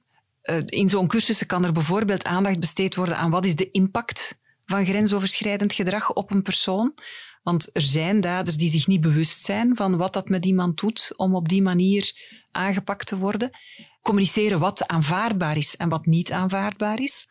Uh, 0.44 0.58
in 0.66 0.90
zo'n 0.90 1.08
cursus 1.08 1.46
kan 1.46 1.66
er 1.66 1.72
bijvoorbeeld 1.72 2.24
aandacht 2.24 2.60
besteed 2.60 2.96
worden 2.96 3.18
aan 3.18 3.32
wat 3.32 3.46
is 3.46 3.56
de 3.56 3.72
impact 3.72 4.40
van 4.66 4.86
grensoverschrijdend 4.86 5.74
gedrag 5.74 6.14
op 6.14 6.32
een 6.32 6.42
persoon. 6.42 6.94
Want 7.44 7.70
er 7.74 7.82
zijn 7.82 8.22
daders 8.22 8.58
die 8.58 8.70
zich 8.70 8.88
niet 8.88 9.02
bewust 9.02 9.44
zijn 9.44 9.76
van 9.76 9.98
wat 9.98 10.14
dat 10.14 10.30
met 10.30 10.46
iemand 10.46 10.80
doet 10.80 11.14
om 11.16 11.36
op 11.36 11.50
die 11.50 11.62
manier 11.62 12.12
aangepakt 12.52 13.08
te 13.08 13.18
worden. 13.18 13.50
Communiceren 14.02 14.60
wat 14.60 14.88
aanvaardbaar 14.88 15.58
is 15.58 15.76
en 15.76 15.90
wat 15.90 16.06
niet 16.06 16.32
aanvaardbaar 16.32 17.00
is. 17.00 17.28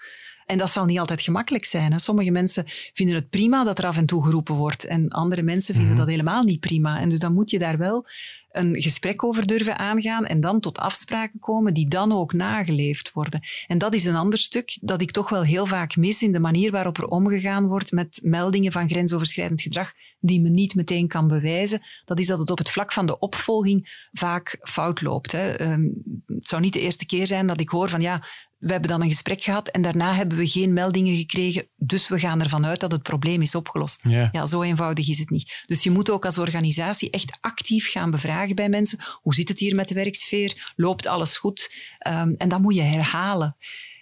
En 0.46 0.59
dat 0.59 0.70
zal 0.70 0.85
niet 0.85 0.98
altijd 0.98 1.20
gemakkelijk 1.20 1.64
zijn. 1.64 1.92
Hè. 1.92 1.98
Sommige 1.98 2.31
mensen 2.31 2.64
vinden 2.92 3.14
het 3.14 3.31
prima 3.31 3.64
dat 3.64 3.79
er 3.79 3.87
af 3.87 3.96
en 3.96 4.07
toe 4.07 4.25
geroepen 4.25 4.55
wordt. 4.55 4.85
En 4.85 5.09
andere 5.09 5.42
mensen 5.42 5.75
vinden 5.75 5.92
mhm. 5.92 6.01
dat 6.01 6.11
helemaal 6.11 6.42
niet 6.42 6.61
prima. 6.61 7.01
En 7.01 7.09
dus 7.09 7.18
dan 7.18 7.35
moet 7.35 7.51
je 7.51 7.59
daar 7.59 7.79
wel 7.79 8.07
een 8.52 8.82
gesprek 8.82 9.24
over 9.24 9.46
durven 9.46 9.78
aangaan 9.78 10.26
en 10.26 10.40
dan 10.40 10.60
tot 10.60 10.78
afspraken 10.78 11.38
komen 11.38 11.74
die 11.74 11.88
dan 11.88 12.12
ook 12.12 12.32
nageleefd 12.32 13.12
worden. 13.12 13.40
En 13.66 13.78
dat 13.78 13.94
is 13.94 14.04
een 14.04 14.16
ander 14.16 14.38
stuk 14.38 14.78
dat 14.80 15.00
ik 15.00 15.10
toch 15.10 15.28
wel 15.28 15.42
heel 15.42 15.66
vaak 15.66 15.96
mis 15.96 16.22
in 16.22 16.32
de 16.32 16.40
manier 16.40 16.70
waarop 16.70 16.98
er 16.98 17.06
omgegaan 17.06 17.66
wordt 17.66 17.92
met 17.92 18.20
meldingen 18.22 18.72
van 18.72 18.88
grensoverschrijdend 18.88 19.62
gedrag 19.62 19.92
die 20.20 20.40
men 20.40 20.52
niet 20.52 20.74
meteen 20.74 21.08
kan 21.08 21.28
bewijzen. 21.28 21.80
Dat 22.04 22.18
is 22.18 22.26
dat 22.26 22.38
het 22.38 22.50
op 22.50 22.58
het 22.58 22.70
vlak 22.70 22.92
van 22.92 23.06
de 23.06 23.18
opvolging 23.18 24.08
vaak 24.12 24.58
fout 24.60 25.02
loopt. 25.02 25.32
Hè. 25.32 25.52
Ehm, 25.52 25.88
het 26.26 26.48
zou 26.48 26.62
niet 26.62 26.72
de 26.72 26.80
eerste 26.80 27.06
keer 27.06 27.26
zijn 27.26 27.46
dat 27.46 27.60
ik 27.60 27.68
hoor 27.68 27.88
van 27.88 28.00
ja, 28.00 28.22
we 28.62 28.72
hebben 28.72 28.90
dan 28.90 29.03
een 29.03 29.09
gesprek 29.11 29.42
gehad 29.42 29.68
en 29.68 29.83
daarna 29.83 30.14
hebben 30.14 30.38
we 30.38 30.46
geen 30.46 30.72
meldingen 30.72 31.16
gekregen, 31.16 31.68
dus 31.77 32.09
we 32.09 32.18
gaan 32.18 32.42
ervan 32.42 32.66
uit 32.66 32.81
dat 32.81 32.92
het 32.92 33.03
probleem 33.03 33.42
is 33.42 33.55
opgelost. 33.55 34.01
Ja. 34.03 34.46
zo 34.46 34.62
eenvoudig 34.62 35.09
is 35.09 35.18
het 35.18 35.31
niet. 35.31 35.62
Dus 35.66 35.83
je 35.83 35.90
moet 35.90 36.11
ook 36.11 36.25
als 36.25 36.38
organisatie 36.38 37.11
echt 37.11 37.38
actief 37.40 37.90
gaan 37.90 38.11
bevragen 38.11 38.55
bij 38.55 38.68
mensen. 38.68 38.98
Hoe 39.20 39.35
zit 39.35 39.48
het 39.48 39.59
hier 39.59 39.75
met 39.75 39.88
de 39.88 39.94
werksfeer? 39.94 40.72
Loopt 40.77 41.07
alles 41.07 41.37
goed? 41.37 41.75
Um, 42.09 42.35
en 42.35 42.48
dat 42.48 42.61
moet 42.61 42.75
je 42.75 42.83
herhalen. 42.83 43.57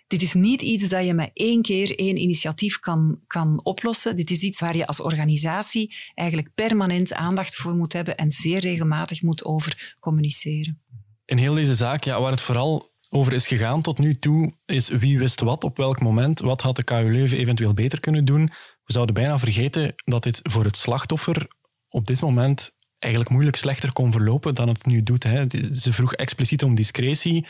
dit 0.07 0.23
is 0.23 0.35
niet 0.35 0.63
iets 0.63 0.89
dat 0.89 1.07
je 1.07 1.15
met 1.15 1.31
één 1.33 1.63
keer 1.63 1.99
één 1.99 2.17
initiatief 2.17 2.79
kan, 2.79 3.21
kan 3.27 3.61
oplossen. 3.63 4.17
Dit 4.17 4.31
is 4.31 4.43
iets 4.43 4.61
waar 4.61 4.77
je 4.77 4.87
als 4.87 5.01
organisatie 5.01 5.97
eigenlijk 6.15 6.55
permanent 6.55 7.13
aandacht 7.13 7.55
voor 7.55 7.75
moet 7.75 7.93
hebben 7.93 8.17
en 8.17 8.31
zeer 8.31 8.61
regelmatig 8.61 9.23
moet 9.23 9.45
over 9.45 9.97
communiceren. 10.01 10.83
In 11.25 11.37
heel 11.37 11.55
deze 11.55 11.75
zaak, 11.75 12.05
ja, 12.05 12.21
waar 12.21 12.31
het 12.31 12.41
vooral 12.41 12.90
over 13.13 13.33
is 13.33 13.47
gegaan 13.47 13.81
tot 13.81 13.99
nu 13.99 14.15
toe, 14.15 14.53
is 14.67 14.89
wie 14.89 15.19
wist 15.19 15.41
wat, 15.41 15.65
op 15.65 15.77
welk 15.77 16.01
moment, 16.01 16.41
wat 16.41 16.61
had 16.61 16.77
de 16.77 16.85
KU 16.85 17.13
Leuven 17.13 17.39
eventueel 17.39 17.75
beter 17.75 18.01
kunnen 18.01 18.25
doen. 18.25 18.51
We 18.85 18.93
zouden 18.93 19.15
bijna 19.15 19.39
vergeten 19.39 19.95
dat 20.05 20.23
dit 20.23 20.41
voor 20.43 20.65
het 20.65 20.77
slachtoffer 20.77 21.49
op 21.89 22.07
dit 22.07 22.21
moment 22.21 22.75
eigenlijk 22.99 23.33
moeilijk 23.33 23.57
slechter 23.57 23.93
kon 23.93 24.13
verlopen 24.13 24.55
dan 24.55 24.69
het 24.69 24.87
nu 24.87 25.03
doet. 25.03 25.23
Hè. 25.23 25.45
Ze 25.73 25.93
vroeg 25.93 26.13
expliciet 26.13 26.65
om 26.65 26.75
discretie. 26.75 27.47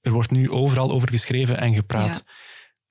Er 0.00 0.12
wordt 0.12 0.30
nu 0.30 0.50
overal 0.50 0.90
over 0.90 1.10
geschreven 1.10 1.58
en 1.58 1.74
gepraat. 1.74 2.24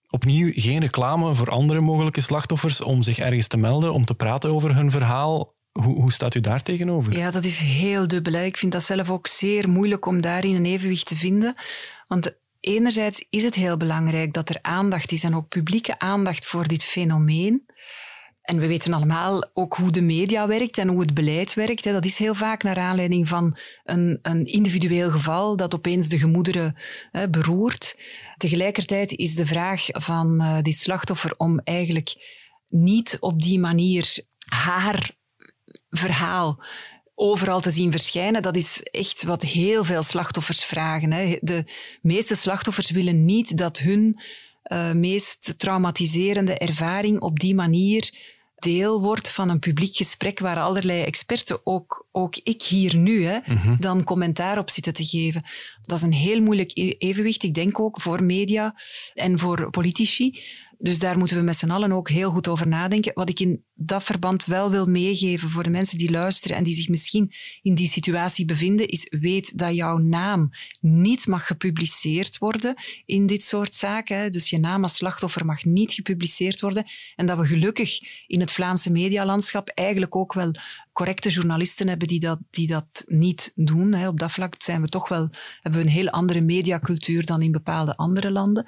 Opnieuw 0.10 0.52
geen 0.54 0.80
reclame 0.80 1.36
voor 1.36 1.50
andere 1.50 1.80
mogelijke 1.80 2.22
slachtoffers 2.22 2.82
om 2.82 3.04
zich 3.04 3.18
ergens 3.18 3.48
te 3.48 3.58
melden, 3.58 3.94
om 3.94 4.06
te 4.06 4.16
praten 4.16 4.52
over 4.54 4.76
hun 4.76 4.92
verhaal. 4.92 5.54
Hoe, 5.72 6.02
hoe 6.02 6.12
staat 6.12 6.36
u 6.36 6.40
daar 6.40 6.64
tegenover? 6.64 7.18
Ja, 7.18 7.32
dat 7.32 7.44
is 7.44 7.60
heel 7.60 8.08
dubbel. 8.08 8.34
Ik 8.34 8.58
vind 8.58 8.72
dat 8.72 8.84
zelf 8.84 9.10
ook 9.10 9.28
zeer 9.28 9.70
moeilijk 9.70 10.06
om 10.06 10.22
daarin 10.22 10.56
een 10.56 10.66
evenwicht 10.66 11.06
te 11.06 11.16
vinden. 11.16 11.56
Want 12.08 12.38
enerzijds 12.60 13.26
is 13.30 13.44
het 13.44 13.56
heel 13.56 13.78
belangrijk 13.78 14.34
dat 14.34 14.50
er 14.50 14.60
aandacht 14.62 15.12
is 15.12 15.24
en 15.24 15.36
ook 15.36 15.48
publieke 15.48 16.00
aandacht 16.00 16.46
voor 16.46 16.68
dit 16.68 16.84
fenomeen. 16.84 17.66
En 18.42 18.60
we 18.60 18.68
weten 18.68 18.94
allemaal 18.94 19.50
ook 19.54 19.76
hoe 19.76 19.92
de 19.92 20.02
media 20.02 20.48
werkt 20.48 20.78
en 20.78 20.88
hoe 20.88 21.02
het 21.02 21.14
beleid 21.14 21.54
werkt. 21.54 21.84
Dat 21.84 22.06
is 22.06 22.18
heel 22.18 22.36
vaak 22.36 22.64
naar 22.64 22.78
aanleiding 22.78 23.28
van 23.28 23.58
een, 23.84 24.20
een 24.22 24.46
individueel 24.46 25.12
geval 25.12 25.56
dat 25.56 25.74
opeens 25.74 26.08
de 26.08 26.20
gemoederen 26.20 26.76
beroert. 27.30 28.00
Tegelijkertijd 28.38 29.12
is 29.12 29.36
de 29.36 29.46
vraag 29.46 29.86
van 29.92 30.42
uh, 30.42 30.62
dit 30.62 30.76
slachtoffer 30.76 31.34
om 31.38 31.60
eigenlijk 31.60 32.14
niet 32.68 33.18
op 33.20 33.42
die 33.42 33.60
manier 33.60 34.26
haar 34.46 35.12
verhaal 35.90 36.64
overal 37.16 37.62
te 37.62 37.70
zien 37.70 37.92
verschijnen, 37.92 38.42
dat 38.42 38.56
is 38.56 38.82
echt 38.82 39.24
wat 39.24 39.42
heel 39.42 39.84
veel 39.84 40.04
slachtoffers 40.04 40.64
vragen. 40.64 41.12
Hè. 41.12 41.38
De 41.42 41.64
meeste 42.02 42.36
slachtoffers 42.36 42.92
willen 42.92 43.26
niet 43.26 43.58
dat 43.58 43.78
hun 43.78 44.20
uh, 44.72 44.92
meest 44.92 45.54
traumatiserende 45.58 46.58
ervaring 46.58 47.20
op 47.20 47.40
die 47.40 47.56
manier 47.56 48.34
deel 48.56 49.02
wordt 49.02 49.30
van 49.30 49.50
een 49.50 49.60
publiek 49.60 49.96
gesprek 49.96 50.40
waar 50.40 50.60
allerlei 50.60 51.02
experten, 51.02 51.60
ook, 51.64 52.08
ook 52.12 52.36
ik 52.44 52.64
hier 52.64 52.96
nu, 52.96 53.26
hè, 53.26 53.38
mhm. 53.46 53.76
dan 53.80 54.04
commentaar 54.04 54.58
op 54.58 54.70
zitten 54.70 54.94
te 54.94 55.06
geven. 55.06 55.44
Dat 55.82 55.98
is 55.98 56.04
een 56.04 56.14
heel 56.14 56.42
moeilijk 56.42 56.72
e-, 56.74 56.96
evenwicht, 56.98 57.44
ik 57.44 57.54
denk 57.54 57.80
ook 57.80 58.02
voor 58.02 58.24
media 58.24 58.76
en 59.14 59.40
voor 59.40 59.70
politici. 59.70 60.40
Dus 60.78 61.00
daar 61.00 61.18
moeten 61.18 61.38
we 61.38 61.44
met 61.44 61.58
z'n 61.58 61.70
allen 61.70 61.92
ook 61.92 62.10
heel 62.10 62.32
goed 62.32 62.48
over 62.48 62.68
nadenken. 62.68 63.12
Wat 63.14 63.30
ik 63.30 63.40
in 63.40 63.64
dat 63.74 64.04
verband 64.04 64.46
wel 64.46 64.72
wil 64.72 64.86
meegeven 64.86 65.50
voor 65.50 65.64
de 65.64 65.70
mensen 65.70 65.98
die 65.98 66.12
luisteren 66.12 66.58
en 66.58 66.64
die 66.64 66.74
zich 66.74 66.90
misschien 66.90 67.32
in 67.62 67.76
die 67.76 67.88
situatie 67.88 68.46
bevinden, 68.46 68.88
is 68.88 69.08
weet 69.20 69.58
dat 69.58 69.76
jouw 69.76 69.98
naam 69.98 70.50
niet 70.80 71.28
mag 71.28 71.48
gepubliceerd 71.48 72.38
worden 72.38 72.76
in 73.06 73.26
dit 73.26 73.44
soort 73.44 73.76
zaken. 73.76 74.32
Dus 74.32 74.50
je 74.50 74.60
naam 74.60 74.84
als 74.84 74.96
slachtoffer 74.96 75.46
mag 75.46 75.66
niet 75.66 75.92
gepubliceerd 75.92 76.62
worden. 76.62 76.86
En 77.16 77.26
dat 77.26 77.38
we 77.38 77.46
gelukkig 77.46 78.00
in 78.28 78.40
het 78.40 78.52
Vlaamse 78.52 78.92
medialandschap 78.92 79.68
eigenlijk 79.68 80.16
ook 80.16 80.34
wel 80.34 80.52
correcte 80.94 81.30
journalisten 81.30 81.88
hebben 81.88 82.08
die 82.08 82.20
dat, 82.20 82.40
die 82.50 82.68
dat 82.68 83.04
niet 83.06 83.52
doen. 83.56 84.08
Op 84.08 84.20
dat 84.20 84.32
vlak 84.32 84.56
zijn 84.58 84.82
we 84.82 84.88
toch 84.88 85.08
wel, 85.08 85.30
hebben 85.62 85.82
we 85.82 85.88
een 85.88 85.94
heel 85.94 86.10
andere 86.10 86.42
mediacultuur 86.42 87.26
dan 87.26 87.42
in 87.42 87.52
bepaalde 87.52 87.98
andere 87.98 88.32
landen. 88.32 88.66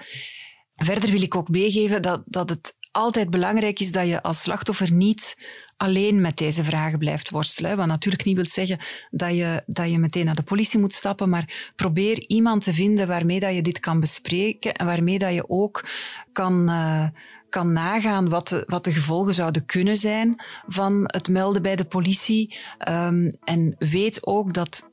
Verder 0.77 1.11
wil 1.11 1.21
ik 1.21 1.35
ook 1.35 1.49
meegeven 1.49 2.01
dat, 2.01 2.21
dat 2.25 2.49
het 2.49 2.75
altijd 2.91 3.29
belangrijk 3.29 3.79
is 3.79 3.91
dat 3.91 4.07
je 4.07 4.21
als 4.21 4.41
slachtoffer 4.41 4.91
niet 4.91 5.37
alleen 5.77 6.21
met 6.21 6.37
deze 6.37 6.63
vragen 6.63 6.99
blijft 6.99 7.29
worstelen. 7.29 7.77
Wat 7.77 7.85
natuurlijk 7.85 8.25
niet 8.25 8.35
wil 8.35 8.45
zeggen 8.45 8.79
dat 9.11 9.35
je, 9.35 9.63
dat 9.65 9.91
je 9.91 9.99
meteen 9.99 10.25
naar 10.25 10.35
de 10.35 10.43
politie 10.43 10.79
moet 10.79 10.93
stappen, 10.93 11.29
maar 11.29 11.71
probeer 11.75 12.23
iemand 12.27 12.63
te 12.63 12.73
vinden 12.73 13.07
waarmee 13.07 13.39
dat 13.39 13.55
je 13.55 13.61
dit 13.61 13.79
kan 13.79 13.99
bespreken 13.99 14.73
en 14.73 14.85
waarmee 14.85 15.19
dat 15.19 15.33
je 15.33 15.49
ook 15.49 15.85
kan, 16.31 16.69
uh, 16.69 17.07
kan 17.49 17.73
nagaan 17.73 18.29
wat 18.29 18.47
de, 18.47 18.63
wat 18.65 18.83
de 18.83 18.93
gevolgen 18.93 19.33
zouden 19.33 19.65
kunnen 19.65 19.95
zijn 19.95 20.43
van 20.67 21.03
het 21.05 21.29
melden 21.29 21.61
bij 21.61 21.75
de 21.75 21.85
politie. 21.85 22.57
Um, 22.89 23.37
en 23.43 23.75
weet 23.79 24.25
ook 24.25 24.53
dat 24.53 24.89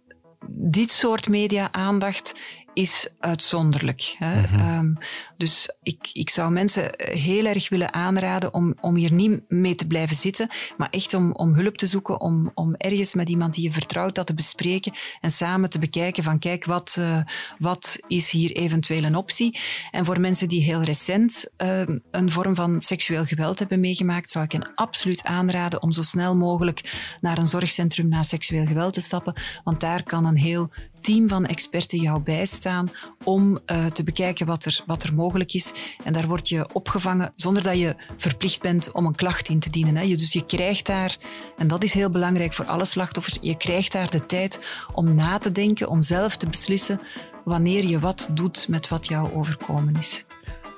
dit 0.48 0.90
soort 0.90 1.28
media-aandacht 1.28 2.40
is 2.74 3.14
uitzonderlijk. 3.20 4.14
Hè. 4.18 4.40
Mhm. 4.40 4.58
Ehm, 4.58 4.94
dus 5.36 5.76
ik, 5.82 6.08
ik 6.12 6.30
zou 6.30 6.52
mensen 6.52 6.90
heel 6.96 7.44
erg 7.44 7.68
willen 7.68 7.94
aanraden 7.94 8.54
om, 8.54 8.74
om 8.80 8.96
hier 8.96 9.12
niet 9.12 9.42
mee 9.48 9.74
te 9.74 9.86
blijven 9.86 10.16
zitten, 10.16 10.48
maar 10.76 10.88
echt 10.90 11.14
om, 11.14 11.32
om 11.32 11.54
hulp 11.54 11.76
te 11.76 11.86
zoeken, 11.86 12.20
om, 12.20 12.50
om 12.54 12.74
ergens 12.74 13.14
met 13.14 13.28
iemand 13.28 13.54
die 13.54 13.64
je 13.64 13.72
vertrouwt 13.72 14.14
dat 14.14 14.26
te 14.26 14.34
bespreken 14.34 14.92
en 15.20 15.30
samen 15.30 15.70
te 15.70 15.78
bekijken 15.78 16.22
van 16.22 16.38
kijk, 16.38 16.64
wat, 16.64 16.96
uh, 16.98 17.20
wat 17.58 17.98
is 18.06 18.30
hier 18.30 18.52
eventueel 18.52 19.04
een 19.04 19.16
optie? 19.16 19.58
En 19.90 20.04
voor 20.04 20.20
mensen 20.20 20.48
die 20.48 20.62
heel 20.62 20.82
recent 20.82 21.52
uh, 21.58 21.82
een 22.10 22.30
vorm 22.30 22.54
van 22.54 22.80
seksueel 22.80 23.24
geweld 23.24 23.58
hebben 23.58 23.80
meegemaakt, 23.80 24.30
zou 24.30 24.44
ik 24.44 24.52
hen 24.52 24.74
absoluut 24.74 25.24
aanraden 25.24 25.82
om 25.82 25.92
zo 25.92 26.02
snel 26.02 26.36
mogelijk 26.36 27.16
naar 27.20 27.38
een 27.38 27.48
zorgcentrum 27.48 28.08
na 28.08 28.22
seksueel 28.22 28.66
geweld 28.66 28.92
te 28.92 29.00
stappen, 29.00 29.34
want 29.64 29.80
daar 29.80 30.02
kan 30.02 30.24
een 30.24 30.36
heel 30.36 30.70
team 31.04 31.28
van 31.28 31.46
experten 31.46 32.00
jou 32.00 32.20
bijstaan 32.20 32.90
om 33.24 33.58
uh, 33.66 33.86
te 33.86 34.04
bekijken 34.04 34.46
wat 34.46 34.64
er, 34.64 34.82
wat 34.86 35.02
er 35.02 35.14
mogelijk 35.14 35.54
is. 35.54 35.72
En 36.04 36.12
daar 36.12 36.26
word 36.26 36.48
je 36.48 36.66
opgevangen 36.72 37.32
zonder 37.36 37.62
dat 37.62 37.78
je 37.78 37.94
verplicht 38.16 38.60
bent 38.60 38.92
om 38.92 39.06
een 39.06 39.14
klacht 39.14 39.48
in 39.48 39.58
te 39.58 39.70
dienen. 39.70 39.96
Hè. 39.96 40.06
Dus 40.06 40.32
je 40.32 40.46
krijgt 40.46 40.86
daar, 40.86 41.16
en 41.56 41.68
dat 41.68 41.82
is 41.84 41.92
heel 41.92 42.10
belangrijk 42.10 42.52
voor 42.52 42.64
alle 42.64 42.84
slachtoffers, 42.84 43.38
je 43.40 43.56
krijgt 43.56 43.92
daar 43.92 44.10
de 44.10 44.26
tijd 44.26 44.66
om 44.92 45.14
na 45.14 45.38
te 45.38 45.52
denken, 45.52 45.88
om 45.88 46.02
zelf 46.02 46.36
te 46.36 46.48
beslissen 46.48 47.00
wanneer 47.44 47.86
je 47.86 47.98
wat 47.98 48.28
doet 48.32 48.68
met 48.68 48.88
wat 48.88 49.06
jou 49.06 49.34
overkomen 49.34 49.96
is. 49.98 50.24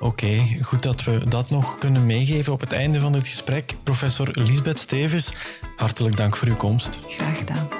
Oké, 0.00 0.58
goed 0.62 0.82
dat 0.82 1.04
we 1.04 1.24
dat 1.28 1.50
nog 1.50 1.78
kunnen 1.78 2.06
meegeven 2.06 2.52
op 2.52 2.60
het 2.60 2.72
einde 2.72 3.00
van 3.00 3.12
dit 3.12 3.26
gesprek. 3.26 3.74
Professor 3.82 4.28
Lisbeth 4.32 4.78
Stevens, 4.78 5.32
hartelijk 5.76 6.16
dank 6.16 6.36
voor 6.36 6.48
uw 6.48 6.56
komst. 6.56 7.00
Graag 7.08 7.38
gedaan. 7.38 7.75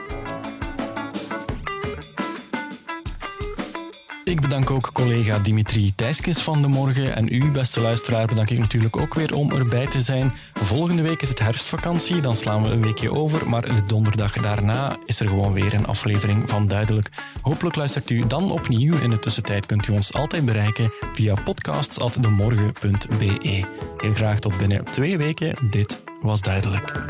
Ik 4.27 4.41
bedank 4.41 4.71
ook 4.71 4.91
collega 4.93 5.39
Dimitri 5.39 5.95
Thijskes 5.95 6.43
van 6.43 6.62
de 6.62 6.69
Morgen. 6.69 7.17
En 7.17 7.35
u, 7.35 7.51
beste 7.51 7.81
luisteraar, 7.81 8.27
bedank 8.27 8.51
ik 8.51 8.59
natuurlijk 8.59 8.97
ook 8.97 9.15
weer 9.15 9.35
om 9.35 9.53
erbij 9.53 9.87
te 9.87 10.01
zijn. 10.01 10.33
Volgende 10.55 11.03
week 11.03 11.23
is 11.23 11.29
het 11.29 11.39
herfstvakantie, 11.39 12.21
dan 12.21 12.37
slaan 12.37 12.62
we 12.62 12.69
een 12.69 12.83
weekje 12.83 13.12
over. 13.12 13.49
Maar 13.49 13.62
de 13.62 13.85
donderdag 13.87 14.33
daarna 14.33 14.97
is 15.05 15.21
er 15.21 15.29
gewoon 15.29 15.53
weer 15.53 15.75
een 15.75 15.87
aflevering 15.87 16.49
van 16.49 16.69
Duidelijk. 16.69 17.11
Hopelijk 17.43 17.77
luistert 17.77 18.11
u 18.11 18.27
dan 18.27 18.51
opnieuw. 18.51 18.99
In 18.99 19.11
de 19.11 19.19
tussentijd 19.19 19.67
kunt 19.67 19.89
u 19.89 19.93
ons 19.93 20.12
altijd 20.12 20.45
bereiken 20.45 20.93
via 21.12 21.35
podcasts.demorgen.be. 21.35 23.65
Heel 23.97 24.12
graag 24.12 24.39
tot 24.39 24.59
binnen 24.59 24.85
twee 24.85 25.19
weken. 25.19 25.55
Dit 25.71 26.03
was 26.21 26.41
Duidelijk. 26.41 27.05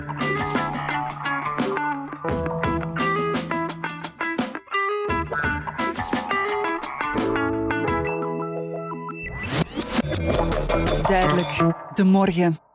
De 11.94 12.04
morgen. 12.04 12.65